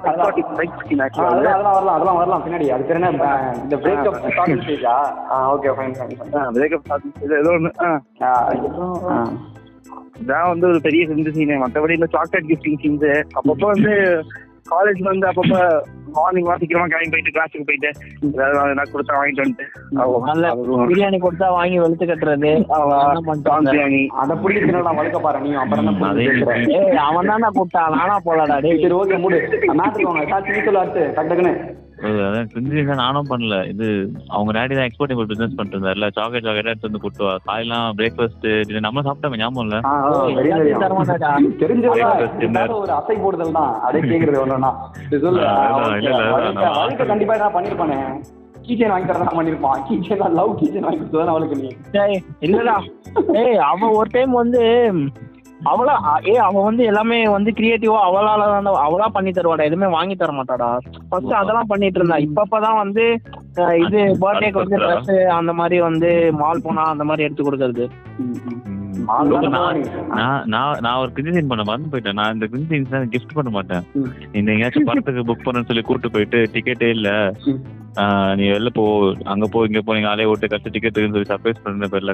actually. 1.00 1.28
அதெல்லாம் 1.28 1.68
வரலாம். 1.70 1.96
அதெல்லாம் 1.96 2.20
வரலாம் 2.20 2.44
பின்னாடி. 2.46 2.68
அது 2.76 2.86
பேர் 2.86 3.00
என்ன? 3.02 3.12
இந்த 3.64 3.78
பிரேக்கப் 3.84 4.20
ஸ்டார்டிங் 4.28 4.64
ஸ்டேஜா 4.64 4.96
ஓகே 5.54 5.76
ஃபைன் 5.78 5.96
ஃபைன் 6.00 6.16
ஆ 6.38 6.48
பிரேக்கப் 6.56 6.92
இது 7.22 7.36
ஏதோ 7.42 7.52
ஒன்று 7.54 7.72
ஆ. 7.84 7.92
இதான் 10.22 10.50
வந்து 10.50 10.66
ஒரு 10.70 10.80
பெரிய 10.86 11.02
சிந்து 11.10 11.32
சீனு 11.34 11.56
மற்றபடி 11.62 11.98
இந்த 11.98 12.10
சாக்லேட் 12.14 12.50
கிஃப்டிங் 12.50 12.80
சீன்ஸ் 12.82 13.08
அப்பப்போ 13.38 13.68
வந்து 13.74 13.94
காலேஜ்ல 14.72 15.12
வந்து 15.12 15.28
அப்பப்போ 15.30 15.60
மார்னிங் 16.16 16.50
சீக்கிரமா 16.62 16.88
கிளம்பி 16.88 17.12
போயிட்டு 17.14 17.34
கிளாஸுக்கு 17.36 17.68
போயிட்டு 17.70 17.90
ஏதாவது 18.40 18.92
கொடுத்தா 18.94 19.16
வாங்கிட்டு 19.20 19.44
வந்துட்டு 19.44 19.66
பிரியாணி 20.84 21.18
கொடுத்தா 21.20 21.48
வாங்கி 21.56 21.78
வெளுத்து 21.80 22.06
கட்டுறது? 22.06 22.52
பிரியாணி. 23.66 24.02
அதை 24.22 24.36
பிடிக்க 24.44 24.76
நான் 24.78 25.00
வளர்க்க 25.00 25.20
பாரு 25.20 25.42
நீ 25.42 25.52
அப்புறம் 25.64 25.88
தான் 25.88 25.98
அவன் 27.08 27.30
தான்டா 27.32 27.50
கூப்பிட்டான் 27.50 27.96
நானா 27.98 28.18
போலடா 28.28 28.58
டேய். 28.66 28.80
சரி 28.84 28.98
ஓகே 29.00 29.20
மூடு 29.24 29.40
மேட்ருக்கு 29.74 30.10
வாங்க. 30.10 30.26
சாட்சி 30.32 30.66
சொல்லு 30.68 30.82
அடுத்து 30.84 31.04
டக்கு 31.18 31.54
அதான் 31.98 32.50
செஞ்சு 32.51 32.96
நானும் 33.00 33.30
பண்ணல. 33.30 33.56
இது 33.68 33.86
அவங்க 34.30 34.51
டேடி 34.58 34.74
தான் 34.75 34.88
எக்ஸ்போர்ட் 34.88 35.13
இம்போர்ட் 35.13 35.32
பிசினஸ் 35.32 35.56
பண்ணிட்டு 35.56 35.77
இருந்தாருல 35.77 36.08
சாக்லேட் 36.18 36.48
சாக்லேட் 36.48 36.72
எடுத்து 36.72 36.89
வந்து 36.89 37.04
கொடுத்துவா 37.04 37.34
காலையெல்லாம் 37.46 37.88
பிரேக்ஃபாஸ்ட் 38.00 38.48
நம்ம 38.88 39.04
சாப்பிட்டோமே 39.08 39.39
ஞாபகம் 39.42 39.66
இல்ல? 39.66 39.77
ஒரு 42.77 42.94
அசை 42.94 43.16
போடுதல் 43.24 43.58
தான். 43.60 43.72
அதே 43.82 44.01
கேக்குறது 44.01 44.38
இது 45.10 45.32
வழக்க 46.75 47.06
கண்டிப்பா 47.06 47.38
நான் 47.38 47.56
பண்ணிருப்பானே. 47.56 48.00
கீச்சன் 48.68 48.94
வாங்கி 48.94 49.10
தரதா 49.10 49.34
பண்ணிருப்பான். 49.36 49.82
கீச்சன் 49.88 50.36
லவ் 50.39 50.58
கீச்சன் 50.60 50.86
வாங்கி 50.86 51.00
கொடுத்ததான் 51.01 51.34
அவளுக்கு 51.34 51.58
நீ. 51.62 51.70
டேய் 51.94 52.18
இல்லடா. 52.48 52.77
ஏய் 53.42 53.60
அவ 53.70 53.89
ஒரு 54.00 54.10
டைம் 54.16 54.34
வந்து 54.42 54.63
அவளா 55.72 55.94
ஏ 56.30 56.34
அவ 56.48 56.62
வந்து 56.68 56.84
எல்லாமே 56.90 57.18
வந்து 57.36 57.52
கிரியேட்டிவா 57.60 58.00
அவளால 58.08 58.48
தான் 58.52 58.68
அவளா 58.88 59.08
பண்ணி 59.16 59.32
தருவாடா 59.32 59.68
எதுவுமே 59.70 59.88
வாங்கி 59.96 60.16
தர 60.16 60.32
மாட்டாடா. 60.40 60.70
ஃபர்ஸ்ட் 61.10 61.40
அதெல்லாம் 61.42 61.72
பண்ணிட்டு 61.72 62.00
இருந்தா. 62.00 62.18
இப்பப்பதான் 62.28 62.82
வந்து 62.84 63.06
இது 63.86 64.00
பர்த்டேக்கு 64.24 64.62
வந்து 64.64 64.82
ட்ரெஸ் 64.86 65.14
அந்த 65.40 65.54
மாதிரி 65.60 65.80
வந்து 65.88 66.12
மால் 66.42 66.64
போனா 66.66 66.84
அந்த 66.94 67.06
மாதிரி 67.10 67.26
எடுத்து 67.28 67.48
கொடுக்கறது. 67.48 67.86
நான் 70.54 71.00
ஒரு 71.02 71.12
கிரிஞ்சன் 71.18 71.50
பண்ண 71.52 71.64
மறந்து 71.70 71.92
போயிட்டேன். 71.92 72.20
நான் 72.20 72.34
இந்த 72.36 72.48
கிரிஞ்சன் 72.54 73.12
கிஃப்ட் 73.16 73.36
பண்ண 73.40 73.50
மாட்டேன். 73.58 73.84
இந்த 74.38 74.48
எங்கேயாச்சும் 74.54 74.90
படத்துக்கு 74.90 75.28
புக் 75.30 75.46
பண்ணணும்னு 75.48 75.70
சொல்லி 75.72 75.86
கூட்டு 75.90 76.14
போயிட்டு 76.16 76.40
டிக்கெட்டே 76.56 76.90
இல்ல. 76.98 77.10
நீ 78.36 78.46
வெளில 78.50 78.70
போ. 78.70 78.84
அங்க 79.25 79.46
போ 79.48 79.63
இங்க 79.66 79.82
போ. 79.82 79.94
நீங்க 79.94 80.10
ஆளே 80.10 80.25
ஓட்டு 80.25 80.48
கஷ்ட 80.48 80.70
டிக்கெட் 80.70 80.98
இருக்குன்னு 80.98 81.18
சொல்லி 81.18 81.32
சர்ப்ரைஸ் 81.32 81.63
பண்ண 81.63 81.88
பேர்ல 81.88 82.13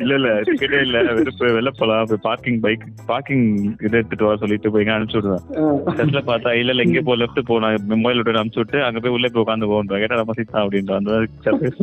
இல்ல 0.00 0.14
இல்ல 0.14 0.28
டிக்கெட்டே 0.46 0.78
இல்ல. 0.80 0.98
வெறுப்பு 1.10 1.52
வெளில 1.56 1.70
போலாம். 1.78 2.06
போய் 2.06 2.22
பார்க்கிங் 2.22 2.60
பைக் 2.60 2.84
பார்க்கிங் 3.06 3.44
இது 3.78 3.92
எடுத்துட்டு 3.92 4.24
வர 4.24 4.36
சொல்லிட்டு 4.36 4.70
போய் 4.70 4.88
அனுப்பிச்சு 4.90 5.20
விடுவேன். 5.20 5.44
டெஸ்ட்ல 5.90 6.22
பார்த்தா 6.26 6.52
இல்ல 6.54 6.72
இல்ல 6.72 6.82
இங்க 6.82 7.02
போ 7.02 7.16
லெஃப்ட் 7.16 7.42
போ. 7.42 7.58
நான் 7.58 7.76
மொபைல் 7.94 8.20
விட்டு 8.20 8.34
அனுப்பிச்சு 8.34 8.62
விட்டு 8.64 8.80
அங்க 8.84 9.00
போய் 9.00 9.14
உள்ளே 9.16 9.28
போய் 9.28 9.44
உட்காந்து 9.44 9.70
போன்றேன் 9.72 10.02
கேட்டா 10.02 10.20
நம்ம 10.20 10.36
சீட்டா 10.38 10.58
அப்படின்ற 10.64 10.94
அந்த 10.94 11.12
சர்ப்ரைஸ் 11.44 11.80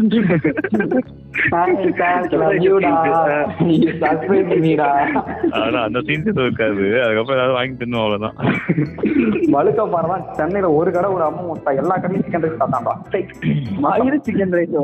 அந்த 5.84 6.00
சீன்ஸ் 6.02 6.30
எதுவும் 6.30 6.58
இருக்காது 6.70 7.04
அதுக்கப்புறம் 7.04 7.38
ஏதாவது 7.38 7.54
வாங்கி 7.54 7.76
தின்னும் 7.76 8.02
அவ்வளவுதான். 8.02 8.36
வழுக்க 9.52 9.82
பாருதான் 9.88 10.26
சென்னையில 10.34 10.72
ஒரு 10.74 10.90
கடை 10.92 11.10
ஒரு 11.12 11.24
அம்மா 11.24 11.44
மொத்தா 11.48 11.72
எல்லா 11.78 11.96
கடையும் 11.98 12.26
சிக்கன் 12.26 12.46
ரைஸ் 12.46 12.60
சாப்பிட்டான்பா 12.62 12.96
மயிறு 13.86 14.20
சிக்கன் 14.26 14.56
ரைஸ் 14.58 14.76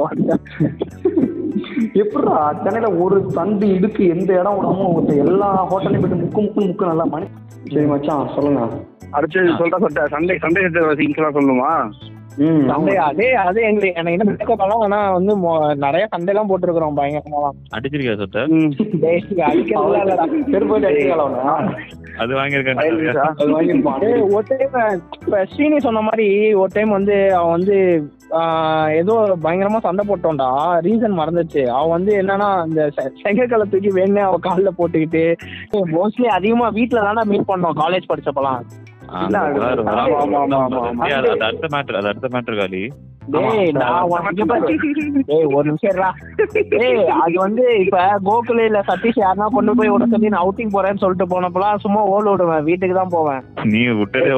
எப்படிடா? 2.02 2.36
சென்னையில 2.62 2.88
ஒரு 3.02 3.18
சந்து 3.36 3.66
இடுக்கு 3.76 4.04
எந்த 4.10 4.30
இடம் 4.40 4.58
ஒரு 4.60 4.68
அம்மா 4.68 4.88
மொத்தம் 4.92 5.22
எல்லா 5.26 5.50
ஹோட்டலையும் 5.72 6.04
போயிட்டு 6.04 6.22
முக்கு 6.24 6.42
முக்கு 6.42 6.62
முக்கு 6.64 6.90
நல்லா 6.92 7.06
மணி 7.12 7.28
சரி 7.68 7.86
மச்சான் 7.86 8.34
சொல்லுங்க. 8.36 8.64
அடுத்து 9.12 9.40
சொல்றா 9.60 9.78
சொல்லிட்டேன் 9.78 10.14
சண்டே 10.14 10.36
சண்டே 10.44 10.62
சீன்ஸ்லாம் 11.00 11.36
சொல்லணுமா? 11.38 11.72
ம் 11.84 12.13
சண்டே 12.38 12.96
அதே 12.96 13.34
அதே 13.34 13.62
எங்களுக்கு 13.62 13.94
எனக்கு 13.96 14.18
என்ன 14.20 14.34
பிரேக்கப் 14.34 14.84
ஆனா 14.84 15.12
வந்து 15.12 15.34
நிறைய 15.76 16.08
சண்டை 16.10 16.36
எல்லாம் 16.36 16.50
போட்டிருக்கிறோம் 16.50 16.98
பயங்கரமா. 16.98 17.50
அடிச்சிருக்கியா 17.76 18.16
சொட்ட. 18.18 18.40
அது 22.18 22.34
வாங்கியிருக்கேன். 22.34 22.80
அது 23.36 23.62
வாங்கிருப்பான் 23.62 24.00
டேய், 24.00 24.22
ஒரு 24.30 24.44
டைம் 24.48 25.02
இப்ப 25.22 25.48
ஸ்ரீனி 25.56 25.78
சொன்ன 25.78 26.02
மாதிரி 26.02 26.54
ஒரு 26.54 26.70
டைம் 26.74 26.90
வந்து 26.90 27.36
அவன் 27.36 27.52
வந்து 27.52 27.78
ஆஹ், 28.32 28.96
ஏதோ 28.96 29.38
பயங்கரமா 29.44 29.78
சண்டை 29.80 30.08
போட்டோம்டா. 30.08 30.48
ரீசன் 30.82 31.18
மறந்துச்சு. 31.18 31.66
அவன் 31.70 31.90
வந்து 31.90 32.22
என்னன்னா 32.22 32.66
இந்த 32.66 32.92
செ- 32.96 33.12
செங்கக்கல்லை 33.24 33.70
தூக்கி 33.70 33.88
வேணே 33.90 34.20
அவ 34.20 34.38
காலில் 34.42 34.78
போட்டுக்கிட்டு 34.78 35.24
மோஸ்ட்லி 35.92 36.26
அதிகமா 36.30 36.70
வீட்ல 36.70 37.00
தானே 37.00 37.22
மீட் 37.26 37.48
பண்ணோம் 37.48 37.78
காலேஜ் 37.78 38.10
படிச்சப்பலாம் 38.10 38.60
இல்ல, 38.60 38.83
அது- 39.14 39.38
அடுத்த 41.42 41.68
மேட்டர் 41.68 42.00
அடுத்த 42.04 42.28
மேட்டர் 42.28 42.56
காலி 42.56 42.84
ஒரு 45.54 45.66
நிமிஷம் 45.66 46.00
வந்து 47.38 47.64
இப்ப 47.78 47.98
கோகுல் 48.24 48.62
இல்ல 48.66 48.80
சதீஷ் 48.88 49.20
யாருன்னா 49.20 49.48
கொண்டு 49.52 49.76
போய் 49.76 49.90
விட 49.90 50.06
சொல்லி 50.06 50.30
நான் 50.30 50.44
அவுட்டிங் 50.44 50.74
போறேன்னு 50.74 50.98
சொல்லிட்டு 50.98 51.28
போனப்பலாம் 51.28 51.76
சும்மா 51.78 52.02
ஓல் 52.08 52.30
விடுவேன் 52.30 52.64
வீட்டுக்கு 52.64 52.96
தான் 52.96 53.10
போவேன். 53.10 53.42
நீ 53.66 53.88
விட்டதே 53.92 54.32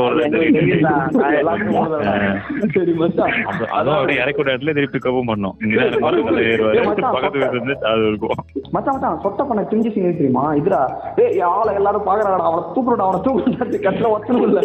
அது- 3.46 3.70
அதுவும் 3.72 3.96
அப்படியே 3.96 4.20
இறக்கி 4.20 4.44
திருப்பி 4.44 4.86
பிக்கப்பும் 4.94 5.30
பண்ணோம். 5.30 5.56
பக்கத்து 7.08 7.40
வீட்டுல 7.40 7.52
இருந்து 7.52 7.78
அது 7.86 8.08
இருக்கும். 8.08 8.38
மச்சான் 8.72 8.96
மச்சான் 8.96 9.20
சொட்ட 9.24 9.48
பண்ண 9.48 9.62
கிஞ்சி 9.64 9.92
சீன் 9.94 10.10
தெரியுமா? 10.12 10.54
இதுடா. 10.56 10.82
ஏய் 11.18 11.42
ஆளை 11.50 11.74
எல்லாரும் 11.76 12.06
பாக்குறாடா 12.06 12.40
அவனை 12.44 12.64
தூக்குறடா 12.76 13.06
அவனை 13.06 13.22
தூக்குறது 13.22 13.80
கட்டில 13.84 14.10
ஒத்தனும் 14.12 14.46
இல்ல. 14.48 14.62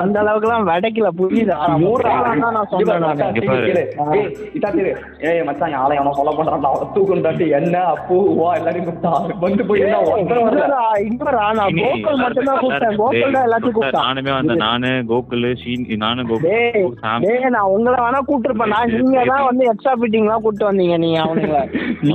அந்த 0.00 0.16
அளவுக்கு 0.22 0.48
எல்லாம் 0.48 0.66
வெடைக்கல 0.70 1.08
புரியுது? 1.18 1.54
மச்சான், 5.48 5.72
யாரை 5.76 5.94
எவனோ 5.98 6.12
follow 6.18 6.32
பண்றான்டா, 6.38 6.68
அவனை 6.70 6.86
தூக்குன்றான்ட்டு, 6.94 7.46
என்ன, 7.58 7.74
அப்பு, 7.92 8.16
வா, 8.38 8.48
எல்லாரையும் 8.58 8.86
கூப்பிட்டா. 8.88 9.12
வந்து 9.44 9.62
போய் 9.68 9.82
நான் 9.90 10.06
கோகுல் 11.78 12.20
மட்டும் 12.22 12.48
தான் 12.48 12.60
கூப்பிட்டேன். 12.62 12.96
கோகுல் 13.02 13.34
தான் 13.36 13.46
எல்லாத்தையும் 13.48 13.76
கூப்பிட்டான். 13.76 14.06
நானுமே 14.08 14.32
வந்தேன் 14.38 14.62
நானு 14.66 14.90
கோகுல் 15.12 15.46
நான் 17.56 17.70
உங்களை 17.74 17.96
வேணா 18.04 18.20
கூட்டிருப்பேன் 18.30 18.72
நான் 18.74 18.92
நீங்க 18.96 19.24
தான் 19.32 19.46
வந்து 19.48 19.64
எக்ஸ்ட்ரா 19.72 19.94
ஃபிட்டிங் 20.00 20.26
எல்லாம் 20.26 20.44
கூட்டு 20.46 20.64
வந்தீங்க 20.70 20.96
நீங்க 21.04 21.18
அவனுங்கள. 21.24 21.58
நீ. 22.08 22.14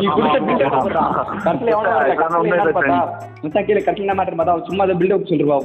கட்டில 3.55 3.79
கட்டில 3.88 4.12
பார்த்தா, 4.17 4.53
அவன் 4.53 4.67
சும்மா 4.69 4.83
அதை 4.85 4.95
build-up 5.01 5.23
சொல்லிருப்பா 5.29 5.57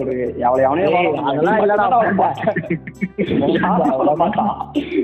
அவளை 0.42 0.64
அவனே. 0.64 0.84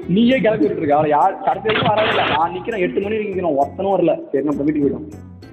நீயே 0.09 0.39
கிளப்பி 0.39 0.67
விட்டுருக்க. 0.67 0.97
அவளை 0.99 1.11
யார் 1.11 1.41
வரவே 1.87 2.09
இல்லை. 2.09 2.25
நான் 2.37 2.53
நிக்கிறேன். 2.53 2.85
எட்டு 2.87 3.01
மணி 3.01 3.15
வரைக்கும் 3.15 3.39
நிக்கிறேன் 3.41 3.61
ஒருத்தனும் 3.63 3.95
வரல. 3.95 4.13
சரி 4.33 4.45
நம்ம 4.45 4.63
வீட்டுக்கு 4.63 4.89
போயிடும் 4.89 5.07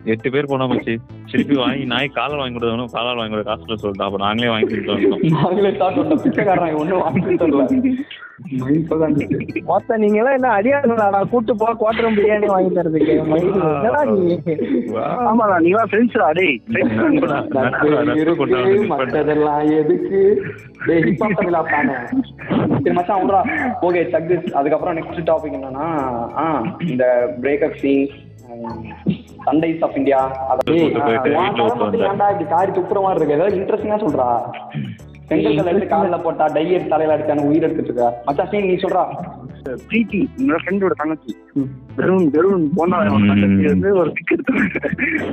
எட்டு 0.06 0.28
பேர் 0.34 0.50
போனா 0.50 0.66
மச்சி. 0.70 0.94
திருப்பி 1.32 1.56
வாங்கி 1.62 1.84
நாய் 1.92 2.16
காலால் 2.16 2.42
வாங்கி 2.42 2.56
கொடுத்தவனும் 2.56 2.94
காலால் 2.96 3.20
வாங்கி 3.20 3.34
கொடுத்த 3.34 3.52
காசுல 3.52 3.78
சொல்லிட்டோம் 3.82 4.08
அப்ப 4.08 4.20
நாங்களே 4.26 4.52
வாங்கி 4.54 4.70
கொடுத்தோம் 4.72 5.36
நாங்களே 5.38 5.72
பண்ணோம் 5.82 6.22
பிச்சைக்காரன் 6.24 6.80
ஒன்றும் 6.82 7.04
வாங்கி 7.06 7.38
தரல. 7.42 7.66
மொத்த 9.70 9.98
நீங்க 10.04 10.18
எல்லாம் 10.22 10.38
என்ன 10.38 10.52
அடியாடுங்களாடா 10.58 11.20
கூட்டு 11.34 11.54
போ 11.60 11.68
குவாட்டரும் 11.82 12.16
பிரியாணி 12.20 12.48
வாங்கி 12.54 12.72
தரதுக்கு. 12.78 13.14
என்னடா 13.18 14.02
நீ? 14.12 14.38
ஆமாடா 15.30 15.58
நீங்களா 15.66 15.86
ஃப்ரெண்ட்ஸ்டா 15.92 16.30
டேய். 16.40 16.56
மத்ததெல்லாம் 18.94 19.70
எதுக்கு? 19.82 20.22
டேய் 20.88 21.04
hip 21.08 21.22
hop 21.24 21.34
தமிழா 21.40 21.62
fan. 21.72 21.90
சரி 22.84 22.96
மச்சான் 22.98 23.22
விட்றா 23.24 23.42
ஓகே 23.88 24.02
சக்திஸ் 24.16 24.50
அதுக்கப்புறம் 24.60 24.98
நெக்ஸ்ட் 25.00 25.28
டாபிக் 25.30 25.58
என்னன்னா 25.60 25.88
இந்த 26.92 27.06
பிரேக்கப் 27.44 27.80
சீன் 27.84 28.10
சண்டைஸ் 29.46 29.84
ஆஃப் 29.86 29.98
இந்தியா. 30.00 30.20
ஏன்டா 32.10 32.28
இப்படி 32.34 32.48
காரி 32.56 32.72
துப்புற 32.78 33.02
மாதிரி 33.06 33.20
இருக்கு. 33.20 33.38
ஏதாவது 33.38 33.60
இன்ட்ரெஸ்டிங்கா 33.60 34.00
சொல்றா. 34.06 34.28
செங்கல் 35.30 35.70
எடுத்து 35.72 35.88
காலில் 35.88 36.24
போட்டா 36.24 36.46
டை 36.56 36.64
எடுத்து 36.72 36.94
தலையில 36.94 37.14
அடிச்சானு 37.16 37.48
உயிர் 37.50 37.66
எடுத்துட்டு 37.66 37.92
இருக்கா? 37.92 38.08
மச்சான் 38.26 38.50
சீன் 38.52 38.68
நீ 38.70 38.76
சொல்றா. 38.82 39.04
பிரீத்தி 39.90 40.20
என்னோட 40.40 40.58
ஃப்ரெண்டோட 40.62 40.94
தங்கச்சி. 41.02 41.32
தருண் 41.98 42.26
தருண் 42.36 42.66
போனா 42.78 42.98
தங்கச்சி 43.10 43.68
வந்து 43.68 43.90
ஒரு 44.02 44.12
பிக் 44.18 44.34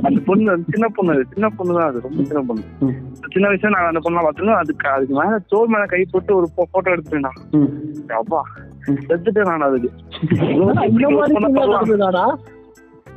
அந்த 0.07 0.19
பொண்ணு 0.29 0.49
வந்து 0.53 0.73
சின்ன 0.75 0.89
பொண்ணு 0.97 1.15
அது. 1.15 1.25
சின்ன 1.35 1.49
பொண்ணு 1.59 1.77
தான் 1.79 1.89
அது. 1.91 2.03
ரொம்ப 2.07 2.21
சின்ன 2.31 2.43
பொண்ணு. 2.49 2.65
சின்ன 3.35 3.45
வயசுல 3.49 3.73
நான் 3.75 3.91
அந்த 3.93 4.03
பொண்ணை 4.07 4.23
பார்த்தோன்னா 4.27 4.57
அதுக்கு 4.63 4.89
அதுக்கு 4.97 5.17
மேல 5.21 5.39
தோல் 5.55 5.73
மேல 5.75 5.87
கை 5.95 6.03
போட்டு 6.13 6.37
ஒரு 6.37 6.49
போட்டோ 6.59 6.89
எடுத்துட்டேன்டா 6.95 7.33
அப்பா 8.21 8.43
செத்துட்டேன் 9.09 9.51
நான் 9.51 9.67
அதுக்கு. 9.71 9.91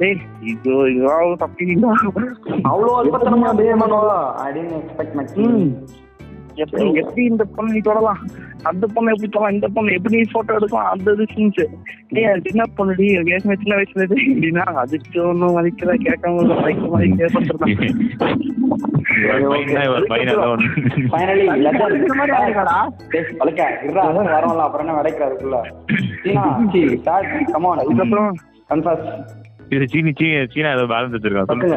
ஏய் 0.01 0.19
இதோ 0.43 0.91
இதாவது 0.91 1.39
தப்பிங்களா 1.39 1.93
அவ்வளோ 2.69 3.01
அப்படின்னு 4.41 4.79
எக்ஸ்பெக்ட் 4.79 5.15
பண்ணி 5.15 5.71
எப்படி 6.55 6.93
எப்படி 6.93 7.23
இந்த 7.23 7.45
பொண்ணு 7.55 7.73
நீ 7.73 7.79
தொடலாம்? 7.79 8.17
அந்த 8.63 8.87
பொண்ணு 8.87 9.11
எப்படி 9.11 9.29
தொடலாம்? 9.29 9.53
இந்த 9.53 9.67
பொண்ணு 9.67 9.93
எப்படி 9.93 10.15
நீ 10.15 10.23
போட்டோ 10.31 10.53
எடுக்கலாம்? 10.53 10.89
அந்த 10.89 11.11
இது 11.11 11.27
சீன்ஸ் 11.35 11.67
ஏய் 12.15 12.23
அது 12.23 12.41
சின்ன 12.45 12.63
பொண்ணுடி 12.77 13.11
எனக்கு 13.11 13.31
ஏற்கனவே 13.31 13.61
சின்ன 13.61 13.75
வயசுல 13.75 14.03
அப்படின்னா 14.33 14.73
அதுக்கு 14.73 15.27
ஒன்றும் 15.27 15.57
வலிக்கல 15.57 15.95
கேட்காம 16.05 16.37
மாதிரி 16.89 17.11
கேட்பட்டுருந்தான் 17.11 18.01
ஃபைனலி 21.11 21.55
இந்த 21.55 21.71
மாதிரி 22.13 22.43
வரவங்களா 24.27 24.59
அப்புறம் 24.59 24.87
சீனா 29.71 29.75
இது 29.75 29.85
சீனி 29.91 30.11
சீ 30.13 30.25
சீனா 30.51 30.73
ஏதோ 30.73 30.83
பேலன்ஸ் 30.89 31.15
வச்சிருக்கான் 31.15 31.45
சொல்லு. 31.51 31.75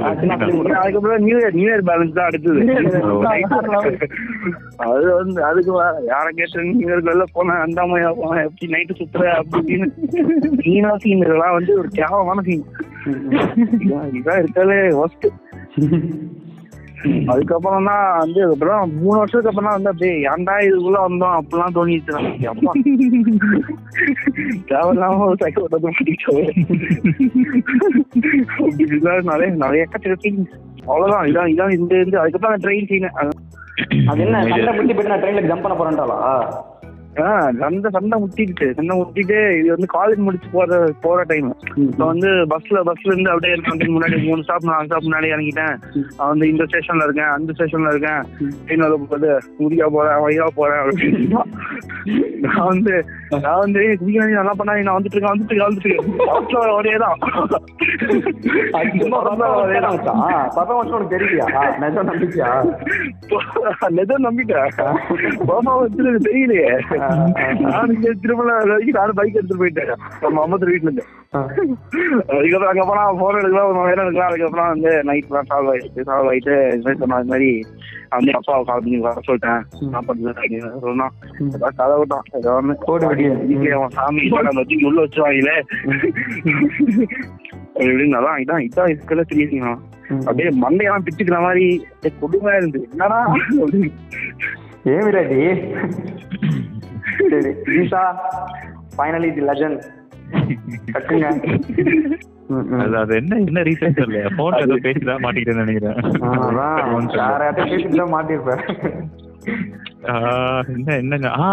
அதுக்கப்புறம் 0.79 1.21
new 1.25 1.39
year 1.39 1.55
new 1.55 1.69
year 1.69 1.89
balance 1.89 2.15
தான் 2.15 2.25
அடுத்தது. 2.25 2.65
அது 4.85 5.13
வந்து 5.13 5.45
அதுக்கு 5.45 5.73
வா- 5.73 6.01
யாரை 6.09 6.33
கேட்டு 6.33 6.71
நியூ 6.71 6.87
இயர் 6.87 7.07
வெளில 7.07 7.23
போனேன் 7.35 7.63
அந்த 7.65 7.83
அம்மையா 7.83 8.09
போனேன் 8.19 8.47
எப்படி 8.47 8.73
நைட்டு 8.73 8.99
சுத்துற 8.99 9.35
அப்படி 9.35 9.77
இப்படின்னு. 9.77 9.89
சீனா 10.63 10.97
சீன் 10.97 11.21
இதெல்லாம் 11.21 11.55
வந்து 11.55 11.79
ஒரு 11.79 11.89
கேவலமான 11.95 12.43
சீன். 12.43 12.65
இதான் 14.19 14.43
இருக்காலே 14.43 14.95
ஃபர்ஸ்ட் 14.95 15.27
அதுக்கப்புறம் 17.33 17.89
தான் 17.89 18.05
வந்து 18.21 18.41
அப்புறம் 18.47 18.93
மூணு 18.99 19.17
வருஷத்துக்கு 19.19 19.51
அப்புறம் 19.51 19.69
தான் 19.69 19.77
வந்து 19.77 19.91
அப்படியே 19.91 20.15
ஏன்டா 20.31 20.55
இதுக்குள்ள 20.67 20.99
வந்தோம்? 21.05 21.37
அப்படிலாம் 21.41 21.75
தோணிச்சு 21.77 22.17
நமக்கு. 22.17 22.47
அப்பா. 22.53 22.73
தேவையில்லாம 24.71 25.27
ஒரு 25.27 25.39
சைக்கிள் 25.43 25.65
ஓட்ட 25.67 25.81
மாட்டிக்கிட்டோம் 25.87 26.41
இதுதான் 28.85 29.29
நிறைய 29.33 29.51
நிறைய 29.65 29.85
சீன் 30.23 30.41
அவ்வளவுதான். 30.87 31.27
இதான் 31.31 31.51
இதான் 31.55 31.75
இந்த 31.79 31.95
இந்த 32.05 32.17
அதுக்கப்புறம் 32.23 32.65
ட்ரெயின் 32.65 32.89
சீன் 32.93 33.11
அது 34.11 34.23
என்ன? 34.25 34.41
சண்டை 34.49 34.73
முட்டி 34.75 34.95
போயிட்டு 34.95 35.13
நான் 35.13 35.23
ட்ரெயின்ல 35.23 35.49
ஜம்ப் 35.49 35.65
பண்ண 35.65 35.77
போறேன்டாலா 35.77 36.19
சண்டை 37.59 37.91
சண்டை 37.91 38.17
முட்டிக்கிட்டு 38.21 38.67
சண்டை 38.75 38.95
முட்டிட்டு 38.99 39.39
இது 39.59 39.69
வந்து 39.71 39.89
காலேஜ் 39.95 40.17
முடிச்சு 40.17 40.49
போற 40.53 40.79
போற 41.01 41.23
டைம் 41.23 41.49
இப்ப 41.77 42.05
வந்து 42.05 42.29
பஸ்ல 42.53 42.83
பஸ்ல 42.85 43.11
இருந்து 43.13 43.31
அப்படியே 43.31 43.53
இருக்கேன் 43.53 43.95
முன்னாடி 43.95 44.27
மூணு 44.27 44.43
ஸ்டாப் 44.43 44.65
நாலு 44.65 44.87
ஸ்டாப் 44.87 45.07
முன்னாடி 45.07 45.29
இறங்கிட்டேன். 45.35 45.77
வந்து 46.17 46.49
இந்த 46.49 46.65
ஸ்டேஷன்ல 46.65 47.03
இருக்கேன் 47.03 47.33
அந்த 47.35 47.53
ஸ்டேஷன்ல 47.53 47.89
இருக்கேன். 47.89 48.23
இன்னொரு 48.69 49.01
போது 49.11 49.31
முடியா 49.59 49.89
போறேன் 49.89 50.23
வழியா 50.25 50.47
போறேன் 50.55 50.83
அப்படின்னு 50.83 51.43
நான் 52.41 52.67
வந்து 52.67 52.95
நான் 53.43 53.59
வந்து 53.59 53.97
குடிக்க 54.01 54.27
நல்லா 54.33 54.55
பண்ணா 54.57 54.73
நான் 54.81 54.99
வந்துட்டு 54.99 55.17
இருக்கேன் 55.17 55.35
வந்துட்டு 55.35 55.67
வந்துட்டு 55.67 55.93
பஸ்ல 56.31 56.73
ஒரே 56.75 56.95
தான் 56.97 57.19
நம்பிக்கையா? 64.27 64.77
வச்சிருக்கு 65.75 66.27
தெரியலையே. 66.29 66.71
நான் 67.65 67.95
திருமலை 68.23 68.55
வரைக்கும் 68.71 68.99
நானும் 68.99 69.19
பைக் 69.19 69.39
எடுத்துட்டு 69.39 69.63
போயிட்டேன். 69.63 70.03
நம்ம 70.25 70.43
அம்மத்து 70.45 70.69
வீட்டுல 70.71 70.89
இருந்து. 70.89 71.05
அதுக்கப்புறம் 72.35 72.71
அங்க 72.73 72.85
போனா 72.91 73.05
போன் 73.21 73.39
எடுக்கலாம் 73.41 73.69
ஒரு 73.71 73.79
நேரம் 73.89 74.05
எடுக்கலாம் 74.05 74.31
அதுக்கப்புறம் 74.31 74.71
வந்து 74.73 74.91
நைட் 75.09 75.35
தான் 75.37 75.49
சால்வ் 75.51 75.71
ஆயிடுச்சு 75.73 76.07
சால்வ் 76.11 76.31
ஆயிட்டு 76.33 76.55
இது 76.75 76.85
மாதிரி 76.85 77.01
சொன்னா 77.03 77.19
மாதிரி 77.33 77.51
வந்து 78.15 78.35
அப்பாவை 78.39 78.63
கால் 78.69 78.83
பண்ணி 78.85 78.99
வர 79.07 79.23
சொல்லிட்டேன். 79.29 79.63
நான் 79.93 80.07
அப்படின்னு 80.09 80.33
ஏதாவது 80.59 81.75
கதை 81.81 81.95
விட்டான். 82.01 82.29
ஏதோ 82.39 82.53
ஒண்ணு. 82.59 82.75
அவன் 83.79 83.97
சாமி 83.97 84.29
நம்ம 84.49 84.61
வச்சு 84.61 84.87
உள்ள 84.91 85.01
வச்சுவாங்களே 85.05 85.57
அப்படின்னு 87.79 88.19
அதான் 88.21 88.41
இதான் 88.45 88.65
இதான் 88.69 88.93
இதுக்கெல்லாம் 88.93 89.31
தெரியுதுங்க. 89.33 89.73
அப்படியே 90.27 90.51
மண்டையெல்லாம் 90.65 91.05
பிச்சுக்கிற 91.07 91.37
மாதிரி 91.47 91.67
கொடுமையா 92.23 92.57
இருந்து 92.61 92.81
என்னடா? 92.93 93.21
ஏன் 94.93 95.05
விராட்டி 95.07 95.45
சரி. 97.31 97.53
கீதா 97.67 98.03
ஃபைனலி 98.97 99.31
தி 99.35 99.45
லெஜண்ட் 99.51 99.81
கட்டுங்க. 100.95 101.27
அது 102.79 102.97
அது 102.99 103.13
என்ன 103.17 103.35
என்ன 103.41 103.61
ரீசன் 103.63 103.97
தெரியல. 103.99 104.19
போன்ல 104.39 104.61
ஏதோ 104.61 104.77
பேசிதான் 104.85 105.23
மாட்டிக்கிட்டேன்னு 105.23 105.65
நினைக்கிறேன். 105.65 105.99
வேற 106.57 106.81
சொல்லு. 106.97 107.21
யார்ட்டையும் 107.21 107.71
பேசிட்டு 107.73 108.01
தான் 108.01 108.15
மாட்டிருப்பேன் 108.15 108.63
என்ன 110.75 110.97
என்னங்க? 111.03 111.29
ஆ 111.39 111.47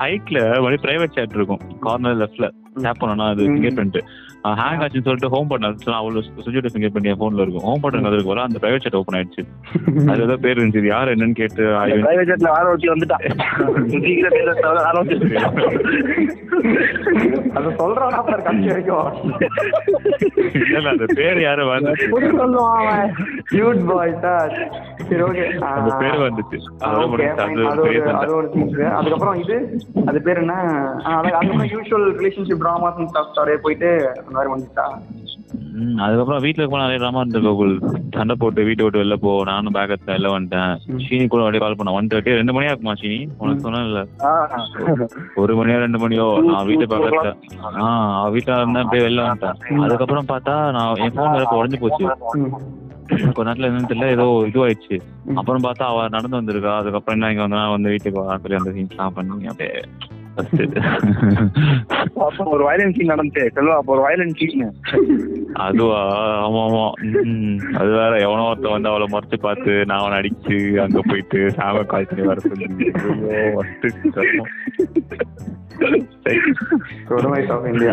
ஹைக்ல 0.00 0.38
ஒரு 0.60 0.76
பிரைவேட் 0.84 1.16
chat 1.16 1.32
இருக்கும். 1.34 1.62
கார்னர் 1.80 2.20
லெஃப்ட்ல 2.22 2.48
டேப் 2.82 3.00
பண்ணோம்னா 3.00 3.28
அது. 3.32 3.44
ஃபிங்கர் 3.46 3.76
பிரிண்ட் 3.78 3.98
ஹேங் 4.44 4.82
ஆச்சுன்னு 4.82 5.06
சொல்லிட்டு 5.06 5.28
ஹோம் 5.28 5.50
பட்டன் 5.50 5.74
சொன்னா 5.74 5.98
அவ்வளவு 5.98 6.24
சுஜியோட 6.46 6.68
ஃபிங்கர் 6.72 6.92
பிரிண்ட் 6.94 7.10
என் 7.10 7.20
போன்ல 7.20 7.42
இருக்கும். 7.44 7.66
ஹோம் 7.68 7.82
பட்டன் 7.82 8.06
அதுக்கு 8.06 8.24
போல 8.24 8.42
அந்த 8.42 8.58
பிரைவேட் 8.62 8.84
chat 8.86 8.96
ஓப்பன் 8.96 9.18
ஆயிடுச்சு. 9.18 9.42
அது 10.10 10.22
ஏதோ 10.22 10.36
பேர் 10.36 10.58
இருந்துச்சு. 10.58 10.86
யார் 10.86 11.08
என்னன்னு 11.08 11.38
கேட்டு 11.40 11.62
பிரைவேட் 11.86 12.30
ஜெட்ல 12.30 12.48
ஆரோக்கிய 12.58 12.94
வந்துட்டான் 12.94 13.24
அதை 17.54 17.68
சொல்றான் 17.78 18.16
அப்புறம் 18.18 18.42
கடைசி 18.42 18.66
வரைக்கும். 18.66 19.08
இல்ல, 20.74 20.88
அந்த 20.88 21.04
பேர் 21.14 21.40
யாரும் 21.40 21.68
அவன்? 21.68 21.86
கியூட் 23.52 23.84
பாய் 23.88 24.14
சார் 24.22 24.54
சரி 25.08 25.22
ஓகே 25.22 25.44
அந்த 25.70 25.90
பேர் 26.00 26.20
வந்துச்சு. 26.22 26.58
அதுக்கப்புறம் 28.96 29.38
இது 29.42 29.56
அது 30.06 30.22
பேர் 30.22 30.36
என்ன? 30.36 30.54
அதுக்கப்புறம் 31.16 31.70
யூஷுவல் 31.74 32.06
ரிலேஷன்ஷிப் 32.20 32.62
ட்ராமாஸ் 32.64 33.04
ஸ்டாஃப் 33.04 33.30
ஸ்டாரே 33.32 33.56
போயிட்டு 33.56 33.90
அந்த 34.32 34.38
மாதிரி 34.38 34.52
வந்துச்சா? 34.54 34.84
ம், 35.76 35.96
அதுக்கப்புறம் 36.04 36.42
வீட்டுல 36.44 36.64
போனா 36.70 36.84
நிறைய 36.84 37.00
ட்ராமா 37.00 37.22
இருந்த 37.22 37.38
கோகுல். 37.38 37.74
சண்டை 38.16 38.34
போட்டு 38.34 38.66
வீட்டை 38.68 38.82
விட்டு 38.84 39.00
வெளில 39.00 39.16
போ 39.16 39.30
நானும் 39.44 39.74
பேக் 39.76 39.92
எடுத்து 39.94 40.12
வெளில 40.12 40.30
வந்துட்டேன். 40.34 40.72
சீனி 41.04 41.24
கூட 41.26 41.42
அப்படியே 41.42 41.62
கால் 41.62 41.76
பண்ண. 41.78 41.92
ஒன் 41.98 42.10
தேர்ட்டி 42.10 42.36
ரெண்டு 42.38 42.54
மணியா 42.56 42.72
இருக்குமா 42.72 42.94
சீனி 42.94 43.18
உனக்கு 43.42 43.64
சொன்னா 43.66 43.80
இல்ல 43.88 44.00
ஒரு 45.36 45.54
மணியோ 45.58 45.78
ரெண்டு 45.78 45.98
மணியோ 45.98 46.26
நான் 46.48 46.66
வீட்டு 46.66 46.86
பக்கத்துல 46.92 47.32
ஆ 47.82 47.88
வீட்டுல 48.34 48.58
இருந்தேன் 48.58 48.84
அப்படியே 48.84 49.04
வெளில 49.06 49.26
வந்துட்டேன். 49.26 49.58
அதுக்கப்புறம் 49.84 50.30
பார்த்தா 50.32 50.56
நான் 50.70 51.02
என் 51.06 51.16
போன் 51.18 51.34
வேற 51.36 51.58
உடஞ்சு 51.60 51.80
போச்சு. 51.82 52.04
கொஞ்ச 53.28 53.46
நேரத்துல 53.46 53.68
என்னன்னு 53.68 53.90
தெரியல 53.90 54.14
ஏதோ 54.16 54.26
இதுவாயிடுச்சு. 54.50 54.96
அப்புறம் 55.36 55.64
பார்த்தா 55.64 55.86
அவ 55.92 56.08
நடந்து 56.08 56.40
வந்திருக்கா. 56.40 56.74
அதுக்கப்புறம் 56.76 57.16
என்ன 57.18 57.30
இங்க 57.30 57.44
வந்தா 57.46 57.68
வந்து 57.70 57.92
வீட்டுக்கு 57.94 58.20
வா 58.20 58.36
சொல்லி 58.36 58.60
அந்த 58.60 58.72
சீன்ஸ்லாம் 58.76 59.16
பண்ணி 59.18 59.46
அப்படியே. 59.46 59.80
அப்போ 62.24 62.44
ஒரு 62.52 62.62
வயலன்ஸ் 62.66 62.96
சீன் 62.96 63.10
நடந்துச்சு 63.12 63.42
செல்வா 63.56 63.74
அப்போ 63.78 63.92
ஒரு 63.94 64.02
வயலன்ஸ் 64.04 64.38
சீன் 64.40 64.62
அதுவா? 65.62 65.98
ஆமா 66.44 66.60
ஆமா 66.66 66.84
அது 67.76 67.90
வேற 67.96 68.12
எவனோ 68.24 68.46
ஒருத்தன் 68.46 68.74
வந்து 68.74 68.90
அவளை 68.92 69.06
மறைச்சு 69.12 69.38
பார்த்து 69.40 69.72
நான் 69.88 70.02
அவனை 70.02 70.18
அடிச்சு 70.20 70.56
அங்க 70.84 71.00
போயிட்டு 71.08 71.40
சாம 71.56 71.84
கால் 71.92 72.08
பண்ணி 72.10 72.28
வர 72.28 72.40
சொல்லி 72.42 72.68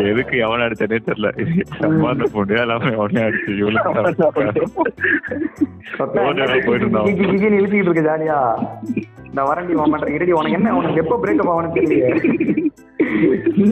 எதுக்கு 0.09 0.35
எவனை 0.43 0.63
அடிச்சனே 0.65 0.97
தெரியல. 1.01 1.29
சம்பாந்த 1.79 2.25
பொண்ணு 2.33 2.59
எல்லாமே 2.59 2.91
எவனே 2.97 3.23
அடிச்சு 3.27 3.51
இவ்வளவு 3.55 3.93
போயிட்டு 6.61 6.85
இருந்தான் 6.85 7.07
இந்த 9.29 9.41
வரண்டி 9.47 9.73
மாமாட்ட 9.75 10.07
இருடி 10.15 10.31
உனக்கு 10.33 10.57
என்ன? 10.59 10.69
உனக்கு 10.77 11.01
எப்போ 11.01 11.15
பிரேக்கப் 11.21 11.51
ஆகணும் 11.51 11.75
தெரியல 11.77 12.07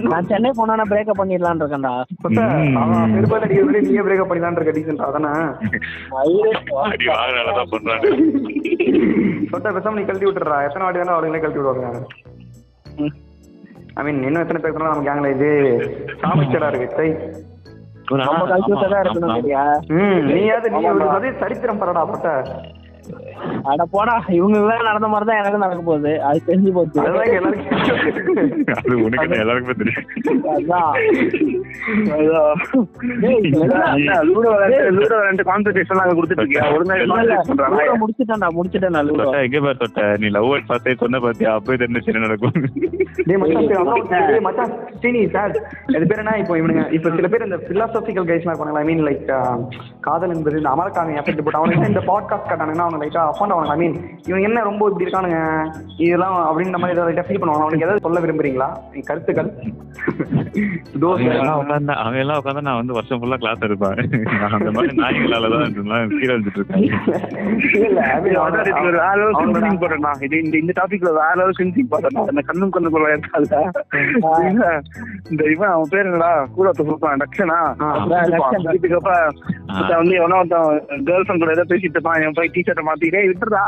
நான் 0.07 0.27
சென்னை 0.29 0.49
போனா 0.57 0.83
பிரேக்கப் 0.89 1.19
பண்ணிடலான்னு 1.19 1.63
இருக்கேன்டா. 1.63 1.91
அவன் 2.81 3.13
பெரும்பாலும் 3.15 3.45
அடிக்கிற 3.45 3.65
விட 3.67 3.79
நீயே 3.85 4.03
பிரேக்கப் 4.07 4.29
பண்ணிதான் 4.29 4.57
இருக்க 4.57 4.73
டீசென்ட் 4.77 5.05
அதானே? 5.07 5.31
சொட்ட 9.51 9.67
பேசாம 9.75 9.95
நீ 9.97 10.03
கழட்டி 10.03 10.27
விட்டுறா 10.27 10.57
எத்தனை 10.67 10.83
வாட்டி 10.85 11.01
வேணா 11.01 11.15
அவங்களே 11.17 11.41
கழட்டி 11.43 11.61
விடுவாங்க 11.61 12.01
ஐ 13.97 14.03
மீன் 14.05 14.23
இன்னும் 14.23 14.43
எத்தனை 14.43 14.61
பேர் 14.63 14.79
நம்ம 14.85 15.05
கேங்ல 15.05 15.29
இது 15.35 15.49
சாமிச்சடா 16.21 16.67
இருக்கு. 16.71 16.89
சை 16.97 17.07
ஒரு 18.07 18.19
நம்ம 18.19 18.33
ஆமா, 18.33 18.43
கல்ச்சர் 18.51 18.81
தான் 18.83 18.89
ஆமா, 18.89 18.99
இருக்கணும் 19.03 19.29
ஆமா. 19.29 19.37
சரியா? 19.39 19.63
ம் 19.95 20.19
நீயாவது 20.29 20.67
நீ 20.73 20.81
ஒரு 20.91 21.07
அதே 21.15 21.31
சரித்திரம் 21.41 21.79
பரடா 21.81 22.03
பட்ட 22.05 22.27
அட 23.71 23.81
போடா 23.93 24.15
இவங்க 24.37 24.57
எல்லாம் 24.59 24.87
நடந்த 24.89 25.07
மாதிரி 25.13 25.27
தான் 25.29 25.39
எனக்கு 25.41 25.63
நடக்க 25.63 25.81
போகுது. 25.89 26.11
அது 26.27 26.39
தெரிஞ்சு 26.49 26.71
போச்சு. 26.77 26.99
அது 28.77 28.95
உனக்கு 29.05 29.39
எல்லாருக்குமே 29.43 29.75
தெரியும். 29.81 30.05
நீ 40.23 40.27
லவ் 40.37 40.51
அட் 40.53 40.67
ஃபர்ஸ்ட் 40.69 41.01
சொன்ன 41.03 41.19
பாத்தியா? 41.25 41.53
அப்பவே 41.57 41.77
தெரிஞ்சு 41.83 42.11
என்ன 42.13 42.25
நடக்கும்? 42.27 42.55
சரி, 44.09 44.39
சீனி 45.01 45.21
சார் 45.35 45.53
இது 45.95 46.05
பேர் 46.09 46.21
என்ன? 46.23 46.33
இப்போ 46.41 46.53
இவனுங்க 46.59 46.83
இப்போ 46.97 47.09
சில 47.17 47.27
பேர் 47.31 47.45
இந்த 47.47 47.57
பிலாசபிக்கல் 47.69 48.27
கைஸ்லாம் 48.29 48.53
இருப்பாங்க 48.53 48.83
ஐ 48.83 48.87
மீன் 48.89 49.03
லைக் 49.07 49.25
காதல் 50.07 50.33
என்பது 50.35 50.59
இந்த 50.61 50.69
அமரக்காரங்க 50.75 51.19
எஃபெக்ட் 51.21 51.43
போட்டு 51.45 51.61
அவனுக்கு 51.61 51.91
இந்த 51.93 52.03
பாட்காஸ்ட் 52.11 52.49
காட்டானுங்கன்னா 52.51 52.87
அவங்க 52.87 52.99
லைட்டா 53.03 53.23
அஃபாண்ட் 53.31 53.53
ஆகணும் 53.55 53.73
ஐ 53.75 53.77
மீன் 53.83 53.95
இவங்க 54.29 54.45
என்ன 54.49 54.63
ரொம்ப 54.69 54.89
இப்படி 54.89 55.05
இருக்கானுங்க? 55.05 55.39
இதெல்லாம் 56.05 56.37
அப்படின்ற 56.49 56.79
மாதிரி 56.81 56.97
ஏதாவது 56.97 57.27
ஃபீல் 57.27 57.41
பண்ணுவாங்க 57.41 57.65
அவனுக்கு 57.65 57.87
ஏதாவது 57.87 58.05
சொல்ல 58.07 58.23
விரும்புறீங்களா? 58.25 58.69
நீ 58.93 59.01
கருத்துக்கள் 59.09 59.51
தோஸ் 61.01 61.21
அவங்க 61.21 61.37
எல்லாம் 61.39 61.59
உட்காந்தா 61.61 61.95
அவங்க 62.01 62.17
எல்லாம் 62.23 62.39
உட்காந்தா 62.41 62.65
நான் 62.67 62.79
வந்து 62.81 62.97
வருஷம் 62.97 63.19
ஃபுல்லா 63.21 63.39
கிளாஸ் 63.43 63.65
எடுப்பேன். 63.67 63.97
அந்த 64.57 64.71
மாதிரி 64.77 64.95
நாய்களால 65.03 65.49
தான் 65.53 65.75
கீழே 66.17 66.33
வந்துட்டு 66.35 66.59
இருக்கேன். 66.59 66.85
mean, 68.23 68.35
இது 70.27 70.35
இந்த 70.45 70.55
இந்த 70.61 70.73
டாபிக்ல 70.79 71.09
வேற 71.19 71.31
லெவல் 71.39 71.59
சிந்திங் 71.59 71.89
பார்த்தா 71.91 72.25
என்ன 72.31 72.43
கண்ணும் 72.49 72.73
கண்ணு 72.75 72.93
கொள்ள 72.95 73.13
இருக்காது. 73.15 73.47
இந்த 75.31 75.41
இவன் 75.53 75.73
அவன் 75.75 75.91
பேர் 75.93 76.07
என்னடா? 76.09 76.31
கூட 76.57 76.67
லட்சன். 78.33 78.67
இதுக்கப்ப 78.79 79.11
ஒருத்தன் 79.75 80.01
வந்து 80.01 80.15
எவனோ 80.19 80.37
ஒருத்தன் 80.41 81.05
கேர்ள் 81.07 81.25
ஃப்ரெண்ட் 81.25 81.43
கூட 81.43 81.53
ஏதோ 81.57 81.65
பேசிட்டு 81.71 81.97
இருப்பான் 81.97 82.21
என் 82.25 82.37
போய் 82.39 82.51
டீ-ஷர்ட்டை 82.55 82.85
மாத்திட்டே. 82.89 83.16
விட்டுறா 83.23 83.61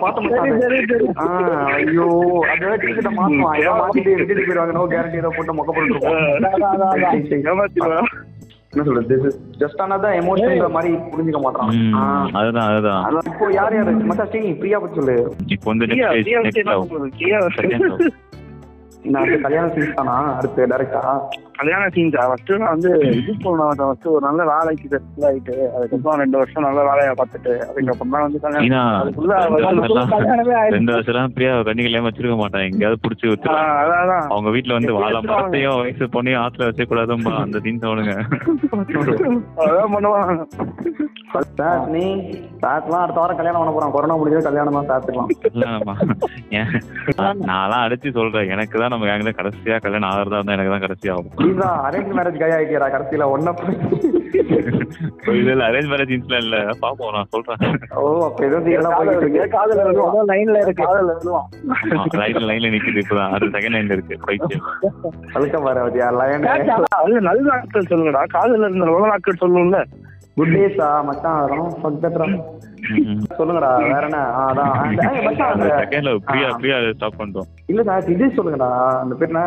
பார்த்த 0.00 0.20
மாட்டேன். 0.24 1.08
ஆ, 1.16 1.26
ஐயோ 1.76 2.06
அது 2.52 2.70
டிக்கெட்டை 2.82 3.12
மாத்துவான் 3.14 3.58
ஏன் 3.62 3.78
மாத்திட்டு 3.80 4.12
விட்டுட்டு 4.14 4.42
போயிருவாங்க 4.42 4.76
நோ 4.76 4.84
கேரண்டி 4.92 5.20
ஏதோ 5.22 5.32
போட்டு 5.36 5.58
மொக்க 5.58 5.72
போட்டு 5.72 6.00
ஏமாத்திடுவான் 7.46 8.10
என்ன 8.72 8.84
சொல்றது? 8.86 9.16
Just 9.58 9.80
another 9.82 10.08
emotionன்ற 10.20 10.68
மாதிரி 10.72 10.92
புரிஞ்சுக்க 11.10 11.40
மாட்டான் 11.42 11.68
அதுதான் 12.34 12.70
இப்போ 13.30 13.46
யார் 13.54 13.76
யாரு? 13.76 13.92
மச்சான் 14.08 14.30
ஸ்ரீ 14.30 14.40
ஃப்ரீயா 14.56 14.78
பத்தி 14.82 14.98
சொல்லு. 15.00 15.16
இப்போ 15.54 15.68
வந்து 15.70 15.88
நெக்ஸ்ட் 15.90 16.30
நெக்ஸ்ட் 16.46 16.70
நான் 19.06 19.22
அடுத்த 19.22 19.38
கல்யாணம் 19.44 19.72
சீன்ஸ் 19.72 19.96
தானா? 19.96 20.16
அடுத்து 20.36 20.66
டேரக்டா 20.68 21.00
கல்யாண 21.58 21.82
சீன்ஸ் 21.94 22.16
ஃபர்ஸ்ட் 22.28 22.52
நான் 22.62 22.72
வந்து 22.74 22.90
இது 23.18 23.32
போனேன் 23.44 23.80
ஃபர்ஸ்ட் 23.80 24.08
ஒரு 24.14 24.22
நல்ல 24.28 24.44
வேலைக்கு 24.52 24.86
செட்டில் 24.92 25.26
ஆயிட்டு 25.28 25.56
அதுக்கப்புறம் 25.74 26.20
ரெண்டு 26.22 26.38
வருஷம் 26.40 26.66
நல்ல 26.68 26.80
வேலையை 26.88 27.12
பார்த்துட்டு 27.20 27.52
அதுக்கப்புறம் 27.68 28.14
தான் 28.14 28.24
வந்து 28.26 28.42
கல்யாணம். 28.44 28.94
அதுக்குள்ள 29.02 29.34
ரெண்டு 30.76 30.94
வருஷம் 30.96 31.34
பிரியா 31.36 31.52
கண்ணிக்கலையாம 31.68 32.08
வச்சிருக்க 32.08 32.38
மாட்டான். 32.42 32.66
எங்கேயாவது 32.70 33.02
புடிச்சு 33.04 33.32
வச்சிருவாங்க 33.32 33.94
அதான். 34.02 34.26
அவங்க 34.34 34.50
வீட்ல 34.56 34.78
வந்து 34.78 34.96
வாழ 34.98 35.14
மரத்தையும் 35.28 35.80
வயசு 35.82 36.12
பொண்ணையும் 36.16 36.42
ஆத்துல 36.44 36.68
வச்ச 36.70 36.86
கூடாதும்பா. 36.92 37.34
அந்த 37.46 37.60
சீன்ஸ் 37.66 37.88
அவனுங்க 37.90 38.14
அதான் 39.66 39.94
பண்ணுவாங்க. 39.96 40.32
நீ 41.94 42.02
சாத்லாம் 42.62 43.02
அடுத்த 43.04 43.18
வாரம் 43.20 43.38
கல்யாணம் 43.38 43.60
பண்ண 43.60 43.70
போறான். 43.76 43.94
கொரோனா 43.94 44.16
முடிஞ்சது 44.18 44.48
கல்யாணம் 44.48 44.76
தான் 44.78 44.90
சாத்துக்கலாம் 44.90 45.30
நான்லாம் 47.48 47.84
அடிச்சு 47.86 48.08
சொல்றேன். 48.18 48.50
எனக்கு 48.54 48.76
தான் 48.82 48.92
நம்ம 48.94 49.08
கேங்ல 49.08 49.32
கடைசியா 49.38 49.78
கல்யாணம் 49.86 50.10
ஆகிறதா 50.10 50.38
இருந்தா 50.38 50.56
எனக்கு 50.56 50.74
தான் 50.74 50.84
கடைசி 50.86 51.10
ஆகும். 51.14 51.32
அரேஞ்ச் 51.44 52.12
மேரேஜ் 52.16 52.38
கை 52.38 52.50
ஆகிக்கிறா 52.50 52.88
கடைசியில? 52.94 53.24
ஒன்ன 53.30 53.54
இதுல 55.26 55.62
அரேஞ்ச் 55.64 55.90
மேரேஜ் 55.92 56.12
இன்ஸ்ல 56.16 56.36
இல்ல. 56.36 56.56
பாப்போம் 56.82 57.12
நான் 57.12 57.28
சொல்றேன். 57.30 57.78
ஓ 57.94 58.24
அப்ப 58.24 58.44
ஏதோ 58.44 58.60
சீக்கிரம் 58.60 58.92
போயிட்டு 58.96 59.30
இருக்கு 59.30 59.48
காதல 59.48 59.82
விழுவான் 59.84 60.28
லைன்ல 60.28 60.60
இருக்கு. 60.60 60.84
காதல 60.84 61.14
லைன்ல 62.14 62.44
லைன்ல 62.44 62.70
நிக்குது 62.70 63.02
இப்பதான் 63.02 63.30
அது 63.30 63.46
செகண்ட் 63.46 63.76
லைன்ல 63.76 63.92
இருக்கு. 63.92 64.18
பைத்தியம். 64.24 64.64
அழுக்க 65.32 65.60
பாரு 65.60 65.90
லயன் 66.16 66.46
அது 66.96 67.20
நல்ல 67.20 67.40
நாட்கள் 67.40 67.88
சொல்லுங்கடா. 67.88 68.24
காதல 68.28 68.66
இருந்த 68.66 68.84
நல்ல 68.84 69.06
நாட்கள் 69.06 69.40
சொல்லும்ல 69.40 69.84
குட் 70.34 70.48
டேஸா 70.48 71.04
மச்சான் 71.04 71.40
அதெல்லாம். 71.40 72.40
சொல்லுங்கடா 73.38 73.76
வேற 73.82 74.04
என்ன? 74.04 74.16
அதான். 74.16 74.72
மச்சான், 75.24 75.52
அந்த- 75.52 75.86
செகண்ட்ல 75.90 76.16
பிரியா 76.24 76.48
ஆ. 76.48 76.56
பிரியா 76.56 76.92
ஸ்டாப் 76.92 77.22
பண்ணிட்டோம் 77.22 77.48
இல்ல 77.66 77.82
சார் 77.82 78.10
இது 78.10 78.26
சொல்லுங்கடா 78.26 78.88
அந்த 78.98 79.14
பேர் 79.14 79.28
என்ன? 79.28 79.42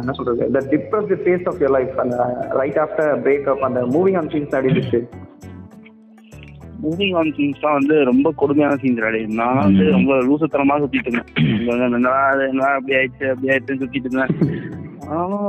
என்ன 0.00 0.12
சொல்றது? 0.12 0.52
The 0.52 0.60
depressed 0.60 1.16
phase 1.24 1.46
of 1.46 1.58
your 1.58 1.70
life 1.70 1.98
அந்த 1.98 2.46
ரைட் 2.50 2.76
ஆஃப்டர் 2.76 3.20
பிரேக்கப் 3.22 3.58
அந்த 3.58 3.80
மூவிங் 3.80 4.16
ஆன் 4.16 4.26
சீன்ஸ் 4.26 4.54
அப்படி 4.54 4.72
இருந்துச்சு 4.72 5.04
மூவிங் 6.82 7.14
ஆன் 7.14 7.34
சீன்ஸ்லாம் 7.36 7.72
வந்து 7.72 8.04
ரொம்ப 8.04 8.32
கொடுமையான 8.36 8.74
சீன்ஸ் 8.74 8.98
ரெடி 8.98 9.26
நான் 9.26 9.58
வந்து 9.58 9.90
ரொம்ப 9.90 10.14
லூசத்தனமா 10.14 10.82
சுத்திட்டு 10.82 11.06
இருந்தேன். 11.06 11.32
என்னடா 11.92 12.74
அப்படி 12.74 12.94
ஆயிடுச்சு? 12.96 13.28
அப்படி 13.28 13.46
ஆயிடுச்சுன்னு 13.46 13.82
சுத்திட்டு 13.82 14.04
இருந்தேன். 14.04 14.82
ஆனாலும் 15.08 15.46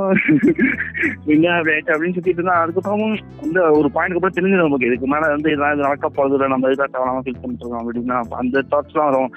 என்ன 1.34 1.52
அப்படி 1.56 1.74
அப்படின்னு 1.94 2.16
சுத்திட்டு 2.16 2.40
இருந்தேன் 2.40 2.62
அதுக்கப்புறமும் 2.62 3.16
வந்து 3.42 3.60
ஒரு 3.78 3.90
பாயிண்ட் 3.90 4.16
அப்புறம் 4.16 4.36
தெரிஞ்சது 4.38 4.62
நமக்கு. 4.62 4.86
இதுக்கு 4.86 5.06
மேல 5.06 5.28
வந்து 5.34 5.50
இதெல்லாம் 5.52 5.74
இது 5.74 5.86
நடக்க 5.88 6.10
போறது 6.16 6.36
இல்லை. 6.36 6.48
நம்ம 6.48 6.68
இதாக 6.68 6.88
தேவையில்லாம 6.94 7.24
ஃபீல் 7.24 7.40
பண்ணிட்டு 7.42 7.64
இருக்கோம் 7.64 7.82
அப்படின்னா 7.82 8.18
அந்த 8.20 8.36
அந்த 8.42 8.64
எல்லாம் 8.92 9.10
வரும். 9.10 9.32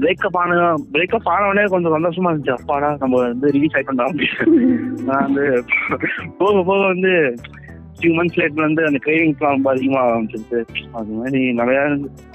பிரேக்கப் 0.00 0.38
ஆன 0.42 0.74
பிரேக்கப் 0.92 1.30
ஆனவனே 1.34 1.64
கொஞ்சம் 1.66 1.96
சந்தோஷமா 1.96 2.30
இருந்துச்சு. 2.32 2.56
அப்பாடா 2.58 2.96
நம்ம 2.98 3.20
வந்து 3.20 3.50
ரிலீஸ் 3.56 3.76
ஆயிட்டோம் 3.76 4.00
நான் 5.08 5.24
வந்து 5.26 5.64
போக 6.38 6.62
போக 6.62 6.80
வந்து 6.86 7.12
ஃபியூ 7.98 8.12
மந்த்ஸ் 8.18 8.38
லேட் 8.40 8.60
வந்து 8.66 8.82
அந்த 8.86 8.98
கிரேவிங்ஸ்லாம் 9.06 9.56
ரொம்ப 9.56 9.70
அதிகமாக 9.70 10.10
ஆரம்பிச்சிருச்சு. 10.10 10.60
அது 10.92 11.10
மாதிரி 11.12 11.40
நிறையா 11.52 11.82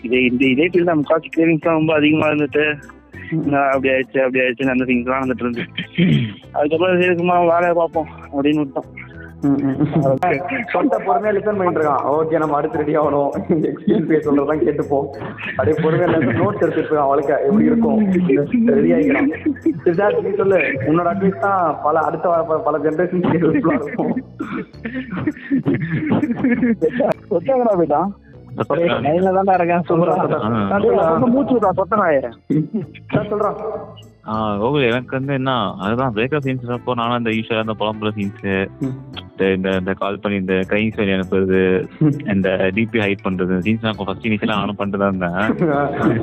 இதே 0.02 0.20
இந்த 0.26 0.46
இதே 0.46 0.68
ஃபீல்ட் 0.68 0.90
தான். 0.90 1.02
முக்காசி 1.02 1.30
கிரேவிங்ஸ்லாம் 1.36 1.80
ரொம்ப 1.82 1.94
அதிகமாக 1.96 2.34
இருந்துட்டு 2.34 2.66
அப்படி 3.72 3.94
ஆயிடுச்சு 3.94 4.26
அப்படி 4.26 4.44
ஆயிடுச்சுன்னு 4.44 4.76
அந்த 4.76 4.88
திங்ஸ்லாம் 4.92 5.24
வந்துட்டு 5.26 5.46
இருந்து 5.46 5.66
அதுக்கப்புறம் 6.58 7.02
சரி 7.02 7.18
சும்மா 7.24 7.38
வேலையை 7.54 7.76
பார்ப்போம் 7.82 8.12
அப்படின்னு 8.34 8.64
விட்டோம். 8.66 8.92
சொந்த 10.74 10.98
பொறுமையா 11.06 11.32
லிசன் 11.36 11.58
பண்ணிட்டு 11.58 11.80
இருக்கான். 11.80 12.06
ஓகே 12.14 12.38
நம்ம 12.44 12.56
அடுத்து 12.58 12.80
ரெடி 12.82 12.94
ஆகணும். 13.00 13.32
எக்ஸ்பீரியன்ஸ் 13.72 14.28
சொல்றதான் 14.28 14.64
கேட்டுப்போம். 14.68 15.08
அப்படியே 15.58 15.76
பொறுமையா 15.84 16.08
நோட்ஸ் 16.40 16.64
எடுத்துட்டு 16.64 16.90
இருக்கான் 16.90 17.08
அவளுக்கு. 17.08 17.36
எப்படி 17.48 17.70
இருக்கும் 17.70 18.00
ரெடி 18.78 18.92
ஆகிக்கிறான் 18.96 19.30
சித்தார்த் 19.86 20.24
நீ 20.28 20.32
சொல்லு. 20.42 20.60
உன்னோட 20.90 21.08
அட்வைஸ் 21.14 21.46
தான் 21.46 21.62
பல 21.86 21.96
அடுத்த 22.10 22.26
வர 22.34 22.60
பல 22.68 22.76
ஜென்ரேஷன் 22.86 23.26
இருக்கும். 23.52 24.14
போயிட்டான் 27.80 28.12
கோகுல் 34.62 34.86
எனக்கு 34.90 35.14
வந்து 35.18 35.34
என்ன 35.40 35.52
அதுதான் 35.86 36.14
பிரேக்கப் 36.16 36.46
சீன்ஸ் 36.46 36.72
அப்போ 36.76 36.94
நானும் 37.00 37.20
இந்த 37.22 37.32
ஈஷா 37.40 37.60
இந்த 37.64 37.76
புலம்புல 37.82 38.12
சீன்ஸ் 38.18 38.46
இந்த 39.56 39.70
இந்த 39.80 39.94
கால் 40.02 40.22
பண்ணி 40.24 40.38
இந்த 40.44 40.56
கைஸ் 40.72 40.98
சொல்லி 40.98 41.16
அனுப்புறது 41.18 41.62
இந்த 42.34 42.50
டிபி 42.78 43.00
ஹைட் 43.06 43.26
பண்றது 43.28 43.64
சீன்ஸ் 43.66 43.86
நான் 43.88 44.00
ஃபர்ஸ்ட் 44.00 44.28
இனிஷியலா 44.30 44.60
நானும் 44.62 44.80
பண்ணிட்டு 44.80 45.02
தான் 45.04 45.12
இருந்தேன். 45.14 45.40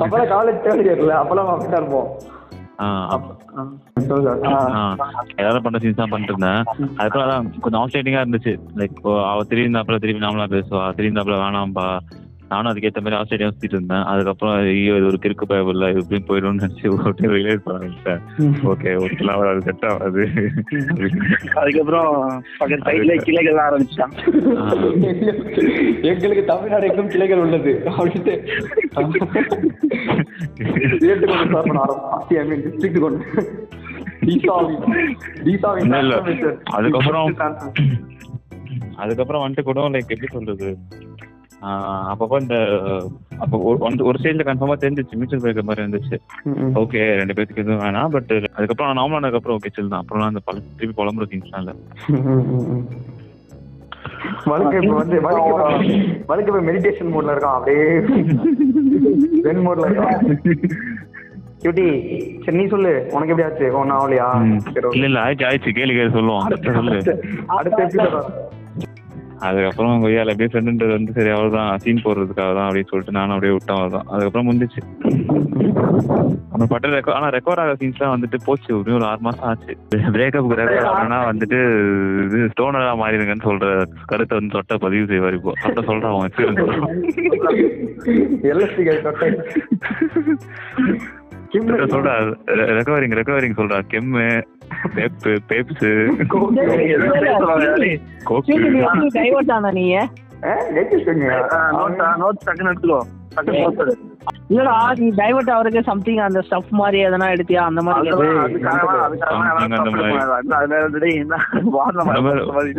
அப்பெல்லாம் 0.03 0.31
காலேஜ் 0.35 0.61
தேர்ட் 0.65 0.85
இயர்ல 0.87 1.13
அப்பெல்லாம் 1.21 1.51
அப்படிதான் 1.53 1.81
இருப்போம். 1.83 2.09
எல்லாரும் 5.39 5.65
பண்ற 5.65 5.79
சீன்ஸ் 5.83 6.01
தான் 6.01 6.11
பண்ணிட்டு 6.13 6.33
இருந்தேன். 6.33 6.61
அதுக்கப்புறம் 6.97 7.27
அதான் 7.27 7.47
கொஞ்சம் 7.63 7.79
அவுட்ஸ்டேட்டிங்கா 7.81 8.23
இருந்துச்சு. 8.23 8.53
லைக் 8.79 8.99
அவ 9.31 9.39
திரும்பினாப்புல 9.51 9.99
திரும்பி 10.03 10.25
நாமளா 10.25 10.47
பேசுவா 10.55 10.83
திரும்பினாப்புல 10.99 11.37
வேணாம்பா 11.43 11.87
நானும் 12.53 12.71
அதுக்கேற்ற 12.71 12.95
மாதிரி 12.95 13.15
ஆஸ்திரேலியா 13.15 13.49
சுத்திட்டு 13.49 13.73
இருந்தேன். 13.75 14.03
அதுக்கப்புறம் 14.13 14.55
ஐயோ 14.55 14.95
இது 14.95 15.05
ஒரு 15.05 15.19
கிறுக்கு 15.21 15.45
பயவில்லை 15.47 15.87
இப்படின்னு 15.93 16.27
போயிடும்னு 16.27 16.61
நினைச்சு 16.63 16.87
ஒரு 16.89 17.13
ரிலேட் 17.37 17.63
பண்ண 17.63 17.79
ஆரம்பிச்சேன் 17.79 18.21
ஓகே 18.63 18.89
ஓகேலாம் 19.03 19.37
வராது 19.37 19.61
செட் 19.61 19.85
ஆகாது. 19.89 20.27
அதுக்கப்புறம் 21.55 22.43
பக்கத்து 22.57 22.91
சைட்ல 22.91 23.15
கிளைகள் 23.21 23.61
ஆரம்பிச்சிட்டான். 23.67 24.11
எங்களுக்கு 26.01 26.45
தமிழ்நாடு 26.45 26.87
எங்கும் 26.87 27.07
கிளைகள் 27.07 27.39
உள்ளது. 27.39 27.81
அப்படின்ட்டு. 27.85 28.35
அதுக்கப்புறம். 36.63 37.35
அதுக்கப்புறம் 38.95 39.43
வந்துட்டு 39.43 39.61
கூட 39.61 39.89
லைக் 39.89 40.07
எப்படி 40.07 40.31
சொல்றது? 40.31 40.77
அப்பப்போ 42.11 42.37
இந்த 42.43 42.55
அப்போ 43.43 43.55
ஒரு 44.09 44.17
ஸ்டேஜ்ல 44.19 44.45
கன்ஃபார்மா 44.47 44.75
தெரிஞ்சிச்சு 44.83 45.17
மியூச்சுவல் 45.19 45.43
பிரேக்கர் 45.43 45.67
மாதிரி 45.69 45.83
இருந்துச்சு. 45.85 46.17
ஓகே 46.81 47.01
ரெண்டு 47.19 47.35
பேருக்கு 47.37 47.63
எதுவும் 47.63 47.83
வேணாம் 47.85 48.13
பட் 48.15 48.31
அதுக்கப்புறம் 48.55 48.89
நான் 48.89 48.99
நார்மல் 49.01 49.19
ஆனதுக்கப்புறம் 49.19 49.57
ஓகே 49.59 49.73
சில் 49.75 49.91
தான். 49.93 50.03
அப்புறம் 50.03 50.29
அந்த 50.31 50.43
பல 50.49 50.61
திருப்பி 50.79 50.95
புலம்புற 50.99 51.27
சீன்ஸ்லாம் 51.33 51.63
இல்லை. 51.63 51.75
வழுக்கு 54.49 54.77
இப்ப 54.81 54.95
வந்து 55.01 55.17
வழுக்கு 55.27 55.53
வழுக்கு 56.29 56.51
இப்ப 56.51 56.63
மெடிடேஷன் 56.69 57.13
மோட்ல 57.13 57.33
இருக்கான் 57.35 57.57
அப்படியே 57.59 57.85
வென் 59.47 59.63
மோட்ல 59.67 59.87
இருக்கான். 59.89 60.17
கியூட்டி 61.63 61.85
சரி 62.45 62.57
நீ 62.59 62.65
சொல்லு 62.71 62.91
உனக்கு 63.15 63.31
எப்படி 63.33 63.45
ஆச்சு? 63.47 63.67
ஒன்னும் 63.79 63.97
ஆகலையா. 63.97 64.25
இல்ல 64.95 65.05
இல்ல 65.09 65.19
ஆயிடுச்சு 65.25 65.47
ஆயிடுச்சு. 65.49 65.75
கேளு 65.77 65.93
கேளு 65.97 66.15
சொல்லுவோம். 66.17 66.43
அடுத்து 66.47 66.73
சொல்லு. 66.79 66.97
அடுத்த 67.57 67.79
எபிசோட் 67.85 68.17
அதுக்கப்புறம் 69.39 70.03
கொய்யால 70.03 70.31
அப்படியே 70.31 70.49
ஃப்ரெண்டுன்றது 70.51 70.91
வந்து 70.91 71.11
சரி 71.11 71.29
அவ்வளவுதான் 71.29 71.79
சீன் 71.79 72.03
போடுறதுக்காக 72.03 72.53
தான் 72.53 72.69
அப்படின்னு 72.69 72.89
சொல்லிட்டு 72.89 73.11
நானும் 73.11 73.29
அப்படியே 73.29 73.53
விட்டேன் 73.53 73.77
அவ்வளவுதான். 73.77 74.07
அதுக்கப்புறம் 74.09 74.47
முடிஞ்சிச்சு. 74.49 74.81
நம்ம 76.49 76.65
பட்ட 76.65 76.87
ரெக்கோ 76.87 77.11
ஆனா 77.11 77.29
ரெக்கார்ட் 77.29 77.61
ஆகிற 77.61 77.73
சீன்ஸ்லாம் 77.73 78.13
வந்துட்டு 78.15 78.37
போச்சு. 78.45 78.73
எப்படியும் 78.73 78.99
ஒரு 78.99 79.05
ஆறு 79.05 79.19
மாசம் 79.19 79.47
ஆச்சு. 79.49 79.73
பிரேக்கப் 80.15 80.53
ரெக்கார்ட் 80.53 80.89
ஆனா 80.99 81.29
வந்துட்டு 81.29 81.59
இது 82.25 82.49
ஸ்டோனரா 82.53 82.93
மாறிடுங்கன்னு 83.01 83.47
சொல்ற 83.49 83.67
கருத்தை 84.05 84.37
வந்து 84.37 84.53
தொட்ட 84.53 84.77
பதிவு 84.77 85.05
செய்வார் 85.05 85.33
இப்போ. 85.33 85.53
தொட்ட 85.63 85.81
சொல்றான் 85.81 86.13
அவன் 86.13 86.29
எக்ஸ்பீரியன்ஸ் 86.29 86.61
சொல்றா 91.53 91.85
சொல்றா. 91.85 92.13
ரெக்கவரிங் 92.73 93.15
ரெக்கவரிங் 93.15 93.57
சொல்றா 93.57 93.79
கெம்மு 93.89 94.25
பேப்பு 94.95 95.31
பேப்ஸ் 95.49 95.85
கோக்கு 98.23 98.55
டைவர்ட் 99.13 99.51
ஆனா 99.51 99.71
நீ. 99.71 99.85
இல்லடா 104.49 104.73
நீ 104.97 105.09
டைவர்ட் 105.09 105.51
ஆவறதுக்கு 105.51 105.79
சம்திங் 105.81 106.17
அந்த 106.17 106.39
ஸ்டஃப் 106.39 106.69
மாதிரி 106.71 107.05
எதனா 107.05 107.27
எடுத்தியா? 107.29 107.61
அந்த 107.63 107.81
மாதிரி. 107.81 108.09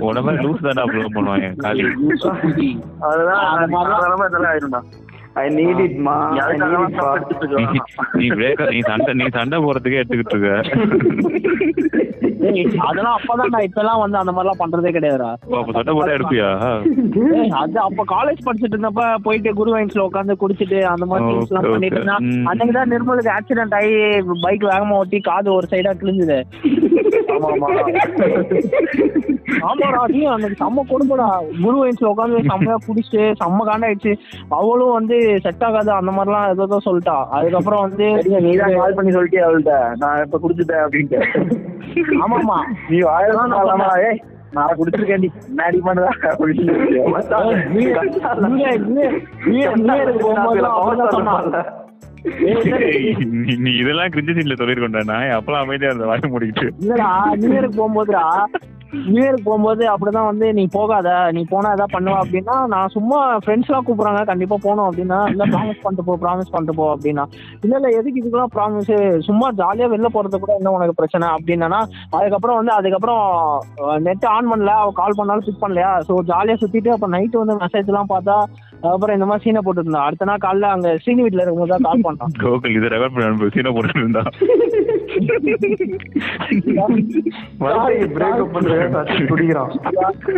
உடம்பு 0.01 0.33
லூஸ் 0.33 0.67
தானே 0.69 0.85
பண்ணுவாங்க 1.15 1.57
காலி. 1.57 1.85
அதெல்லாம். 3.09 4.87
ஐ 5.37 5.45
நீட் 5.51 5.81
இட் 5.81 5.97
மா 5.99 6.15
நீ 8.15 8.27
இருக்கோம். 8.41 8.69
நீ 8.71 8.81
சண்டை 8.81 9.13
நீ 9.15 9.27
சண்டை 9.33 9.59
போறதுக்கே 9.59 10.01
எடுத்துக்கிட்டு 10.01 10.37
இருக்க. 10.37 10.53
அதெல்லாம் 12.87 13.17
அப்பதான் 13.19 13.67
இப்பெல்லாம் 13.67 14.03
வந்து 14.03 14.19
அந்த 14.19 14.33
மாதிரிலாம் 14.33 14.63
பண்றதே 14.63 14.91
கிடையாதுடா. 14.91 15.31
ஏய், 17.35 17.53
அது 17.61 17.79
அப்ப 17.81 18.05
காலேஜ் 18.15 18.45
படிச்சிட்டு 18.47 18.75
இருந்தப்ப 18.75 19.07
போயிட்டு 19.23 19.53
குரு 19.55 19.75
வைன்ஸ்ல 19.75 20.07
உட்காந்து 20.09 20.41
குடிச்சிட்டு 20.43 20.81
அந்த 20.93 21.07
மாதிரி 21.07 21.25
எல்லாம் 21.43 21.71
பண்ணிட்டு 21.71 21.99
இருந்தா 21.99 22.17
okay. 22.19 22.33
ம். 22.33 22.47
அன்னைக்கு 22.49 22.75
தான் 22.75 22.93
நிர்மலுக்கு 22.93 23.35
ஆக்சிடென்ட் 23.37 23.77
ஆகி 23.77 23.95
பைக் 24.45 24.71
வேகமா 24.71 24.99
ஓட்டி 25.01 25.21
காது 25.23 25.51
ஒரு 25.55 25.69
சைடா 25.73 25.93
கிழிஞ்சுது. 25.95 26.39
ஆமா, 27.35 27.49
ஆமா. 27.55 27.69
ஆமாடா 29.67 30.01
நீ 30.13 30.21
அன்னைக்கு 30.27 30.61
செம்ம 30.61 30.85
கொடுப்படா 30.89 31.27
குரு 31.63 31.77
வைன்ஸ்ல 31.81 32.11
உட்காந்து 32.11 32.43
செம்மையா 32.49 32.77
குடிச்சிட்டு 32.87 33.23
செம்ம 33.41 33.65
காண்டாயிடுச்சு. 33.69 34.13
அவளும் 34.57 34.93
வந்து 34.93 35.17
செட் 35.47 35.65
ஆகாது 35.65 35.93
அந்த 35.93 36.13
மாதிரிலாம் 36.13 36.49
ஏதோ 36.55 36.81
சொல்லிட்டா. 36.87 37.17
அதுக்கப்புறம் 37.37 37.85
வந்து 37.87 38.07
நீதான் 38.47 38.77
கால் 38.79 38.97
பண்ணி 38.97 39.13
சொல்லிட்டே 39.13 39.45
அவள்கிட்ட? 39.47 39.75
நான் 39.97 40.23
இப்ப 40.27 40.39
குடிச்சிட்டேன் 40.39 40.85
அப்படின்ட்டு. 40.85 41.21
ஆமா 41.97 42.37
ஆமா 42.39 42.39
ஆமா 42.39 42.59
நீ 42.89 42.97
இல்லாம 43.61 43.89
ஏய் 44.03 44.21
நான் 44.53 44.77
குடிச்சிருக்கேன்டி. 44.79 45.29
முன்னாடி 45.49 45.79
பண்ணுதா 45.79 46.11
நீ- 53.45 53.59
நீ 53.59 53.71
இதெல்லாம் 53.73 54.11
கிரிஞ்சு 54.11 54.33
சீன்ல 54.33 54.55
சொல்லிருக்கோண்டா 54.55 55.03
நான் 55.05 55.31
அப்பெல்லாம் 55.31 55.65
அமைதியா 55.65 55.91
இருந்த 55.91 56.07
வாய் 56.07 56.33
முடிக்கிட்டு. 56.33 56.67
இல்லடா 56.81 57.09
நியூ 57.35 57.51
இயருக்கு 57.53 57.81
போகும்போதுடா. 57.81 58.23
நியூ 59.07 59.23
இயருக்கு 59.23 59.47
போகும்போது 59.47 59.85
அப்படிதான் 59.91 60.29
வந்து 60.31 60.47
நீ 60.53 60.65
போகாத 60.73 61.09
நீ 61.33 61.43
போனா 61.45 61.69
ஏதாவது 61.71 61.95
பண்ணுவ 61.95 62.17
அப்படின்னா 62.23 62.57
நான் 62.67 62.89
சும்மா 62.89 63.19
ஃப்ரெண்ட்ஸ் 63.43 63.71
எல்லாம் 63.71 63.87
கூப்பிடுறாங்க 63.87 64.23
கண்டிப்பா 64.25 64.57
போனோம் 64.65 64.89
அப்படின்னா 64.91 65.19
இல்ல 65.33 65.45
ப்ராமிஸ் 65.45 65.83
பண்ணிட்டு 65.83 66.07
போ 66.09 66.17
ப்ராமிஸ் 66.25 66.53
பண்ணிட்டு 66.53 66.77
போ 66.77 66.87
அப்படின்னா. 66.95 67.25
இல்ல 67.63 67.75
இல்ல 67.77 67.89
எதுக்கு 67.99 68.21
இதுக்கெல்லாம் 68.21 68.55
ப்ராமிஸ் 68.55 68.93
சும்மா 69.29 69.49
ஜாலியா 69.61 69.89
வெளில 69.95 70.11
போறது 70.17 70.39
கூட 70.39 70.53
என்ன 70.55 70.71
உனக்கு 70.71 70.95
பிரச்சனை? 70.95 71.29
அப்படின்னா 71.37 71.81
அதுக்கப்புறம் 72.19 72.59
வந்து 72.61 72.73
அதுக்கப்புறம் 72.73 73.25
நெட் 74.03 74.27
ஆன் 74.35 74.51
பண்ணல. 74.53 74.73
அவ 74.83 74.93
கால் 75.01 75.19
பண்ணாலும் 75.19 75.47
பிக் 75.49 75.63
பண்ணலையா? 75.65 75.93
ஸோ 76.09 76.15
ஜாலியா 76.31 76.57
சுத்திட்டு 76.63 76.91
அப்ப 76.91 77.09
நைட்டு 77.09 77.43
வந்து 77.43 77.57
மெசேஜ் 77.65 77.91
எல்லாம் 77.93 78.13
பார்த்தா 78.15 78.37
அப்புறம் 78.93 79.17
இந்த 79.17 79.27
மாதிரி 79.29 79.45
சீனை 79.45 79.63
போட்டு 79.67 79.83
இருந்தா 79.83 80.05
அடுத்த 80.07 80.29
நாள் 80.31 80.45
காலைல 80.45 80.73
அங்க 80.75 80.89
ஸ்ரீனி 81.03 81.25
வீட்டுல 81.25 81.45
இருக்கும்போது 81.45 81.75
தான் 81.75 81.87
கால் 81.89 82.05
பண்ணான் 82.07 82.35
கோகுல் 82.45 82.77
இதை 82.79 82.91
ரெக்கார்ட் 82.95 83.15
பண்ணி 83.15 83.29
அனுப்பு 83.29 83.55
சீனா 83.57 83.73
போட்டு 83.77 84.03
இருந்தா 84.03 84.25
பிரேக்கப் 88.15 88.55
பண்றேன் 88.55 88.95
குடிக்கிறான் 89.31 89.73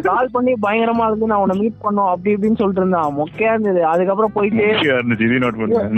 கால் 0.09 0.33
பண்ணி 0.35 0.53
பயங்கரமா 0.67 1.07
இருந்து 1.09 1.31
நான் 1.33 1.43
உன்னை 1.45 1.57
மீட் 1.63 1.83
பண்ணோம் 1.87 2.11
அப்படி 2.13 2.35
இப்படின்னு 2.35 2.61
சொல்லிட்டு 2.61 2.83
இருந்தான். 2.83 3.15
மொக்கையா 3.21 3.53
இருந்தது. 3.55 3.83
அதுக்கப்புறம் 3.93 4.35
போயிட்டு 4.37 4.67
இருந்துச்சு 4.93 5.43
நோட் 5.45 5.61
பண்ணேன். 5.63 5.95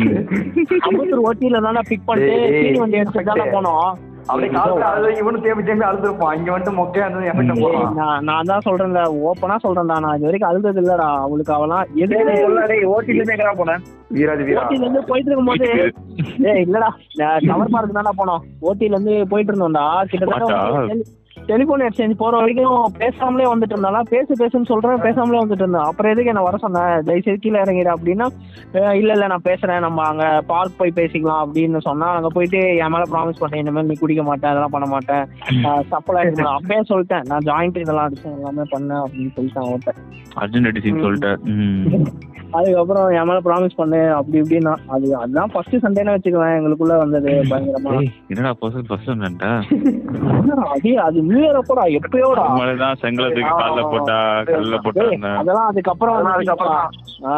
அம்பத்தூர் 0.88 1.24
ஓட்டியில 1.28 1.62
தானே 1.68 1.82
பிக் 1.90 2.06
பண்ணிட்டு 2.10 2.36
சீனி 2.60 2.80
வண்டி 2.82 3.00
எடுத்து 3.02 3.28
தானே 3.30 3.46
போனோம். 3.56 3.88
அப்படியே 4.26 4.50
காலத்துல 4.52 4.86
அழுது 4.88 5.10
இவனும் 5.20 5.44
தேம்பி 5.44 5.62
தேம்பி 5.62 5.86
அழுதுருப்பான். 5.86 6.34
இங்க 6.38 6.50
வந்துட்டு 6.52 6.78
மொக்கையா 6.78 7.04
இருந்தது 7.04 7.28
எஃபெக்ட் 7.30 7.52
ஏய், 7.52 7.62
போடுறான் 7.62 7.94
நான் 7.98 8.24
நான் 8.28 8.50
தான் 8.50 8.64
சொல்றேன்ல 8.66 9.02
ஓப்பனா 9.24 9.56
சொல்றேன்டா. 9.64 9.96
நான் 10.04 10.16
இது 10.16 10.28
வரைக்கும் 10.28 10.50
அழுதது 10.50 10.82
இல்லடா 10.82 11.08
அவளுக்கு 11.24 11.52
அவலாம் 11.56 11.84
எது 11.98 12.18
ஓட்டில 12.92 13.16
இருந்து 13.16 13.34
எங்கடா 13.36 13.54
போனேன் 13.60 13.84
வீராதி 14.10 14.44
வீரா. 14.48 14.62
ஓட்டில 14.62 14.84
இருந்து 14.84 15.02
போயிட்டு 15.10 15.30
இருக்கும்போது 15.30 15.68
ஏய் 16.48 16.62
இல்லடா 16.66 16.90
தானே 17.94 18.12
போனோம். 18.20 18.42
ஓட்டில 18.62 18.94
இருந்து 18.94 19.14
போயிட்டு 19.32 19.52
இருந்தோம்டா. 19.52 19.86
கிட்டத்தட்ட 20.10 21.06
டெலிபோன் 21.48 21.84
எக்ஸ்சேஞ்ச் 21.86 22.20
போற 22.22 22.34
வரைக்கும் 22.40 22.78
பேசாமலே 23.00 23.46
வந்துட்டு 23.50 23.74
இருந்தாலா 23.74 24.00
பேசு 24.12 24.32
பேசுன்னு 24.40 24.70
சொல்றேன் 24.70 25.04
பேசாமலே 25.06 25.42
வந்துட்டு 25.42 25.64
இருந்தேன் 25.64 25.86
அப்புறம் 25.88 26.12
எதுக்கு 26.12 26.32
என்ன 26.32 26.42
வர 26.46 26.58
சொன்னேன் 26.64 26.92
தயவுசெய்து 27.08 27.42
கீழே 27.44 27.62
இறங்கிடு 27.64 27.90
அப்படின்னா 27.94 28.26
இல்ல 29.00 29.10
இல்ல 29.16 29.28
நான் 29.32 29.46
பேசுறேன். 29.48 29.84
நம்ம 29.86 30.04
அங்க 30.10 30.24
பார்க் 30.52 30.78
போய் 30.80 30.96
பேசிக்கலாம் 31.00 31.42
அப்படின்னு 31.44 31.80
சொன்னா 31.88 32.08
அங்க 32.18 32.30
போயிட்டு 32.36 32.60
என் 32.82 32.92
மேல 32.94 33.06
ப்ராமிஸ் 33.14 33.42
பண்ணேன் 33.42 33.62
இந்த 33.62 33.74
மாதிரி 33.74 33.90
நீ 33.92 33.98
குடிக்க 34.02 34.24
மாட்டேன் 34.30 34.50
அதெல்லாம் 34.52 34.74
பண்ண 34.76 34.88
மாட்டேன். 34.94 35.24
சப்பலா 35.92 36.24
இருக்கணும் 36.24 36.56
அப்பயே 36.56 36.82
சொல்லிட்டேன். 36.92 37.26
நான் 37.32 37.46
ஜாயிண்ட் 37.50 37.82
இதெல்லாம் 37.84 38.08
அடிச்சேன் 38.08 38.38
எல்லாமே 38.38 38.66
பண்ணேன் 38.74 39.04
அப்படின்னு 39.04 39.34
சொல்லிட்டேன் 39.38 39.66
அவன்கிட்ட 39.66 39.94
அர்ஜுன் 40.42 40.82
சீன் 40.86 41.04
சொல்லிட்டேன். 41.06 41.38
அதுக்கப்புறம் 42.58 43.08
என் 43.16 43.26
மேல 43.28 43.40
ப்ராமிஸ் 43.46 43.78
பண்ணு. 43.78 43.98
அப்படி 44.18 44.36
இப்படின்னா 44.42 44.74
அது 44.94 45.06
அதுதான் 45.22 45.50
ஃபர்ஸ்ட் 45.54 45.74
சண்டேன்னு 45.82 46.14
வச்சுக்குவேன் 46.14 46.54
எங்களுக்குள்ள 46.58 46.94
வந்தது 47.02 47.32
பயங்கரமா. 47.50 47.90
என்னடா 48.32 48.52
பர்சன் 48.60 48.86
ஃபர்ஸ்ட் 48.88 49.10
சொன்னேன்டா 49.10 49.50
அது 50.74 50.90
அது 51.06 51.18
அப்போடா 51.58 51.84
எப்பயோடா? 51.96 52.44
தான் 52.80 52.98
செங்கலத்துக்கு 53.02 53.52
கால்ல 53.54 53.82
போட்டா 53.88 54.16
கல்ல 54.48 54.76
போட்டாங்க 54.84 55.28
அதெல்லாம் 55.40 55.68
அதுக்கப்புறம் 55.70 56.16
அதுக்கப்புறம் 56.32 56.78
ஆ. 57.26 57.34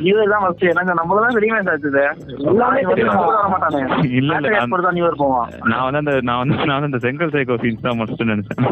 நியூ 0.00 0.14
தான் 0.24 0.42
ஃபர்ஸ்ட் 0.44 0.64
எனக்கு 0.70 0.98
நம்மள 1.00 1.22
தான் 1.24 1.36
வெளியே 1.38 1.52
ஆச்சுது 1.66 2.02
எல்லாமே 2.46 2.82
தெரியும். 2.90 3.18
வர 3.30 3.48
மாட்டானே. 3.52 3.80
இல்ல 4.12 4.30
இல்ல 4.30 4.44
நான் 4.44 4.58
ஏற்படுத்தா 4.58 4.92
நியூ 4.96 5.06
இயர் 5.06 5.20
போவான். 5.22 5.50
நான் 5.70 5.84
வந்து 5.86 6.00
அந்த 6.02 6.14
நான் 6.28 6.40
வந்து 6.42 6.56
நான் 6.62 6.76
வந்து 6.78 6.90
அந்த 6.90 7.02
செங்கல் 7.04 7.34
சைக்கோ 7.34 7.58
சீன்ஸ் 7.62 7.86
தான் 7.86 7.98
மஸ்ட் 8.00 8.24
நினைச்சேன். 8.26 8.62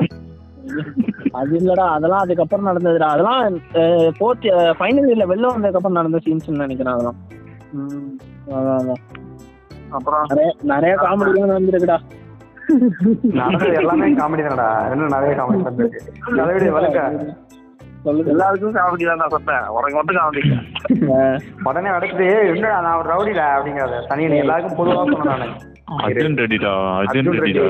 அது 1.35 1.53
இல்லடா 1.59 1.87
அதெல்லாம் 1.95 2.25
அதுக்கப்புறம் 2.25 2.69
நடந்ததுடா. 2.69 3.09
அதெல்லாம் 3.15 3.59
ஃபோர்த் 4.17 4.47
ஃபைனல் 4.79 5.09
இயர்ல 5.09 5.27
வெளில 5.31 5.53
வந்ததுக்கப்புறம் 5.53 5.99
நடந்த 6.01 6.21
சீன்ஸ் 6.25 6.51
நினைக்கிறேன் 6.59 6.95
அதெல்லாம். 6.95 7.21
அப்புறம்? 9.97 10.23
நிறைய 10.31 10.51
நிறைய 10.71 10.93
காமெடிலாம் 11.01 11.51
நடந்திருக்குடா. 11.51 11.97
நடந்தது 13.41 13.79
எல்லாமே 13.81 14.07
காமெடி 14.21 14.43
தானடா. 14.47 14.69
இன்னும் 14.93 15.15
நிறைய 15.17 15.33
காமெடி 15.39 15.65
பண்ணிருக்கு 15.67 15.99
அதை 16.43 16.53
விட 16.57 16.71
வழக்க. 16.77 17.01
எல்லாருக்கும் 18.33 18.77
காமெடி 18.79 19.05
தான் 19.09 19.21
நான் 19.23 19.35
சொன்னேன். 19.35 19.67
உனக்கு 19.77 19.97
மட்டும் 19.99 20.19
காமெடி 20.21 20.43
உடனே 21.69 21.91
அடுத்து 21.97 22.27
என்னடா 22.53 22.79
நான் 22.87 22.99
ஒரு 23.01 23.11
ரவுடிடா 23.13 23.47
அப்படிங்கிறத 23.57 24.01
தனி 24.13 24.31
நீ 24.33 24.39
எல்லாருக்கும் 24.45 24.79
பொதுவாக 24.81 25.05
சொன்னேன் 25.13 25.33
நானு. 25.35 25.49
அர்ஜுன் 26.07 26.39
ரெட்டிடா 26.43 26.73
அர்ஜுன் 27.01 27.29
அர்ஜுன் 27.31 27.45
ரெட்டி. 27.45 27.65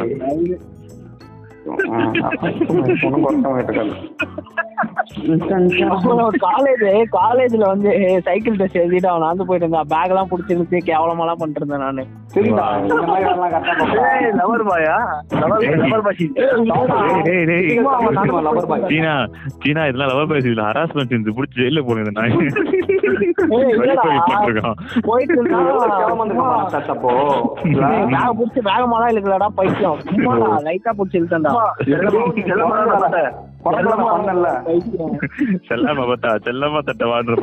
காலேஜ் 6.45 6.83
காலேஜ்ல 7.13 7.65
வந்து 7.67 7.91
சைக்கிள் 8.21 8.57
டெஸ்ட் 8.57 8.79
எழுதிட்டு 8.79 9.11
அவன் 9.11 9.29
வந்து 9.29 9.47
போயிட்டு 9.47 9.67
இருந்தான் 9.67 9.91
பேக் 9.91 10.13
எல்லாம் 10.13 10.31
புடிச்சிருந்து 10.31 10.81
கேவலமாலாம் 10.87 11.41
பண்ணிட்டு 11.41 11.63
இருந்தேன் 11.63 11.85
நானு 11.87 12.05
லவர் 14.41 14.65
சீனா 18.89 19.15
சீனா 19.63 19.85
இதெல்லாம் 19.87 20.13
லவர் 20.13 20.31
பேசி 20.33 20.57
ஹராஸ்மெண்ட் 20.63 21.37
புடிச்சு 21.37 21.61
ஜெயில 21.63 21.83
போனது 21.83 22.13
நான் 22.13 22.37
போயிட்டு 25.07 25.37
வேகமாலாம் 28.63 29.11
இழுக்கலடா 29.13 29.49
பைத்தியம் 29.55 29.99
லைட்டா 30.63 30.93
புடிச்சு 30.93 31.19
பைத்தியம் 31.19 31.51
செல்லாம 35.69 36.07
பார்த்தா 36.07 36.31
செல்லமா 36.45 36.81
தட்ட 36.81 37.05
வாழ்ற 37.07 37.37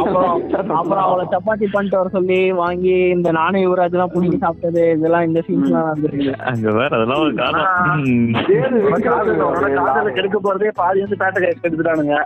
அப்புறம் 0.00 0.32
அப்புறம் 0.78 1.04
அவளை 1.04 1.24
சப்பாத்தி 1.32 1.66
பண்ணிட்டு 1.68 1.98
வர 1.98 2.08
சொல்லி 2.10 2.38
வாங்கி 2.60 2.94
இந்த 3.08 3.28
நானே 3.32 3.60
யுவராஜ் 3.64 3.96
எல்லாம் 3.96 4.12
புடிங்கி 4.14 4.38
சாப்பிட்டது 4.38 4.82
இதெல்லாம் 4.92 5.26
இந்த 5.28 5.40
சீன்ஸ் 5.46 5.68
எல்லாம் 5.68 5.86
நடந்துருக்கு. 5.86 6.32
அங்க 6.50 6.66
வேற 6.72 6.90
அதெல்லாம் 6.98 7.22
ஒரு 7.24 7.34
காரணம். 7.34 7.68
கெடுக்க 10.16 10.38
போறதே 10.38 10.70
பாதி 10.76 11.02
வந்து 11.04 11.18
பேட்டை 11.20 11.42
எடுத்துட்டானுங்க. 11.48 12.16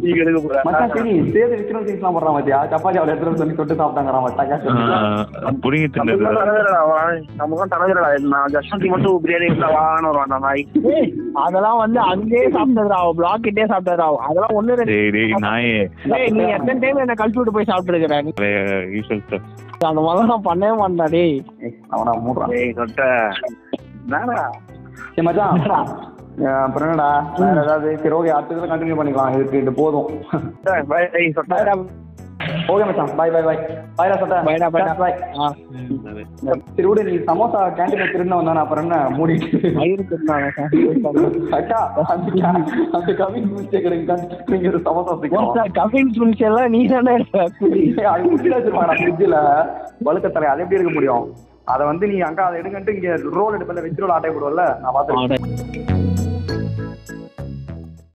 நீ 0.00 0.12
கெடுக்க 0.12 0.38
போற 0.40 0.60
மச்சான் 0.66 0.94
சரி 0.94 1.12
சேது 1.30 1.54
விக்ரம் 1.54 1.86
சீன்ஸ்லாம் 1.88 2.16
போடுறான் 2.16 2.36
பாத்தியா? 2.36 2.60
சப்பாத்தி 2.72 3.00
அவளை 3.00 3.12
எடுத்துட்டு 3.12 3.42
சொல்லி 3.42 3.54
தொட்டு 3.54 3.74
சாப்பிட்டாங்கறான் 3.74 4.24
மட்டா 4.26 4.46
ஆ, 4.90 5.52
புடிங்கி 5.62 5.88
தின்னது 5.90 6.24
நமக்கும் 7.36 7.72
தலைவரடா 7.72 8.02
நான் 8.26 8.56
மட்டும் 8.90 9.20
பிரியாணி 9.24 9.48
வருவான் 10.04 10.26
அந்த 10.26 10.38
அதெல்லாம் 11.42 11.80
வந்து 11.80 11.98
அங்கேயே 12.10 12.46
சாப்பிட்டதுடா 12.48 12.98
அவ 13.00 13.12
பிளாக் 13.14 13.42
கிட்டே 13.42 13.64
சாப்பிட்டதுடா. 13.64 14.06
அதெல்லாம் 14.16 14.54
ஒண்ணு 14.60 14.76
ரெண்டு 14.76 14.84
டேய் 14.84 15.10
டேய் 15.10 15.32
நாயே. 15.32 15.90
நீ 16.30 16.42
எத்தனை 16.42 16.78
டைம் 16.78 16.96
என்ன 16.96 17.12
கழிச்சு 17.12 17.34
விட்டு 17.34 17.52
போய் 17.52 17.64
சாப்பிட்டு 17.64 17.92
இருக்கிற 17.92 18.22
நீ 18.22 18.30
யூஷுவல் 18.96 19.22
ஸ்டஃப் 19.26 19.48
அந்த 19.86 20.00
மாதிரி 20.00 20.26
நான் 20.26 20.46
பண்ணவே 20.48 20.72
மாட்டேன்டா 20.80 21.10
டேய். 21.10 21.44
அவனா 21.88 22.12
மூடுறான். 22.14 22.54
சொட்ட. 22.78 23.04
என்னடா? 24.04 24.50
சரி 25.14 25.22
மச்சான். 25.22 26.08
அப்புறம் 26.64 26.90
என்னடா? 26.90 27.32
வேற 27.38 27.62
ஏதாவது 27.62 27.98
சரி 27.98 28.14
ஓகே 28.14 28.28
அடுத்த 28.28 28.54
இதில் 28.54 28.70
கண்டினியூ 28.70 28.98
பண்ணிக்கலாம். 29.00 29.34
இதுக்கு 29.34 29.58
இது 29.58 29.72
போதும். 29.72 30.08
ஓகே 32.70 32.84
மச்சான். 32.88 33.10
பாய் 33.18 33.32
பாய் 33.34 33.44
பாய் 33.44 33.58
பாய்டா 33.98 34.16
சட்டை 34.20 34.36
பைடா 34.48 34.68
பைடா 34.74 34.92
பாய் 34.94 35.14
சரி 36.70 36.86
விடு 36.88 37.02
நீ 37.08 37.14
சமோசா 37.28 37.60
கேண்டீன்ல 37.78 38.06
திருந்த 38.12 38.34
வந்தானே 38.38 38.62
அப்புறம் 38.64 38.84
என்ன 38.86 38.96
மூடிட்டு? 39.16 39.48
மயிறு 39.78 40.04
அக்கா 41.58 41.80
அந்த 42.92 43.12
கவின் 43.20 43.48
மிஸ்டேக் 43.52 43.88
நீங்க 44.50 44.66
ஒரு 44.72 44.80
சமோசா 44.88 45.64
கஃபின் 45.78 46.12
ஸ்பூன்ஸ் 46.14 46.42
எல்லாம் 46.50 46.72
நீ 46.74 46.82
தானே 46.88 47.14
அது 48.08 48.24
குட்டி 48.26 48.50
வச்சிருப்பாடா 48.50 48.96
ஃப்ரிட்ஜில் 49.00 49.38
வழுக்கத்தலை 50.06 50.48
அது 50.52 50.62
எப்படி 50.64 50.78
இருக்க 50.78 50.92
முடியும்? 50.92 51.24
அதை 51.72 51.82
வந்து 51.88 52.04
நீ 52.10 52.16
அக்கா 52.26 52.44
அதை 52.46 52.56
எடுங்கன்ட்டு 52.60 52.94
இங்க 52.96 53.08
ரோல் 53.36 53.56
எடுப்பில் 53.56 53.84
வெஜ் 53.84 54.02
ரோல் 54.02 54.14
ஆட்டை 54.14 54.30
போடுவல 54.30 54.62
நான் 54.80 54.94
பார்த்துருக்கேன். 54.94 55.89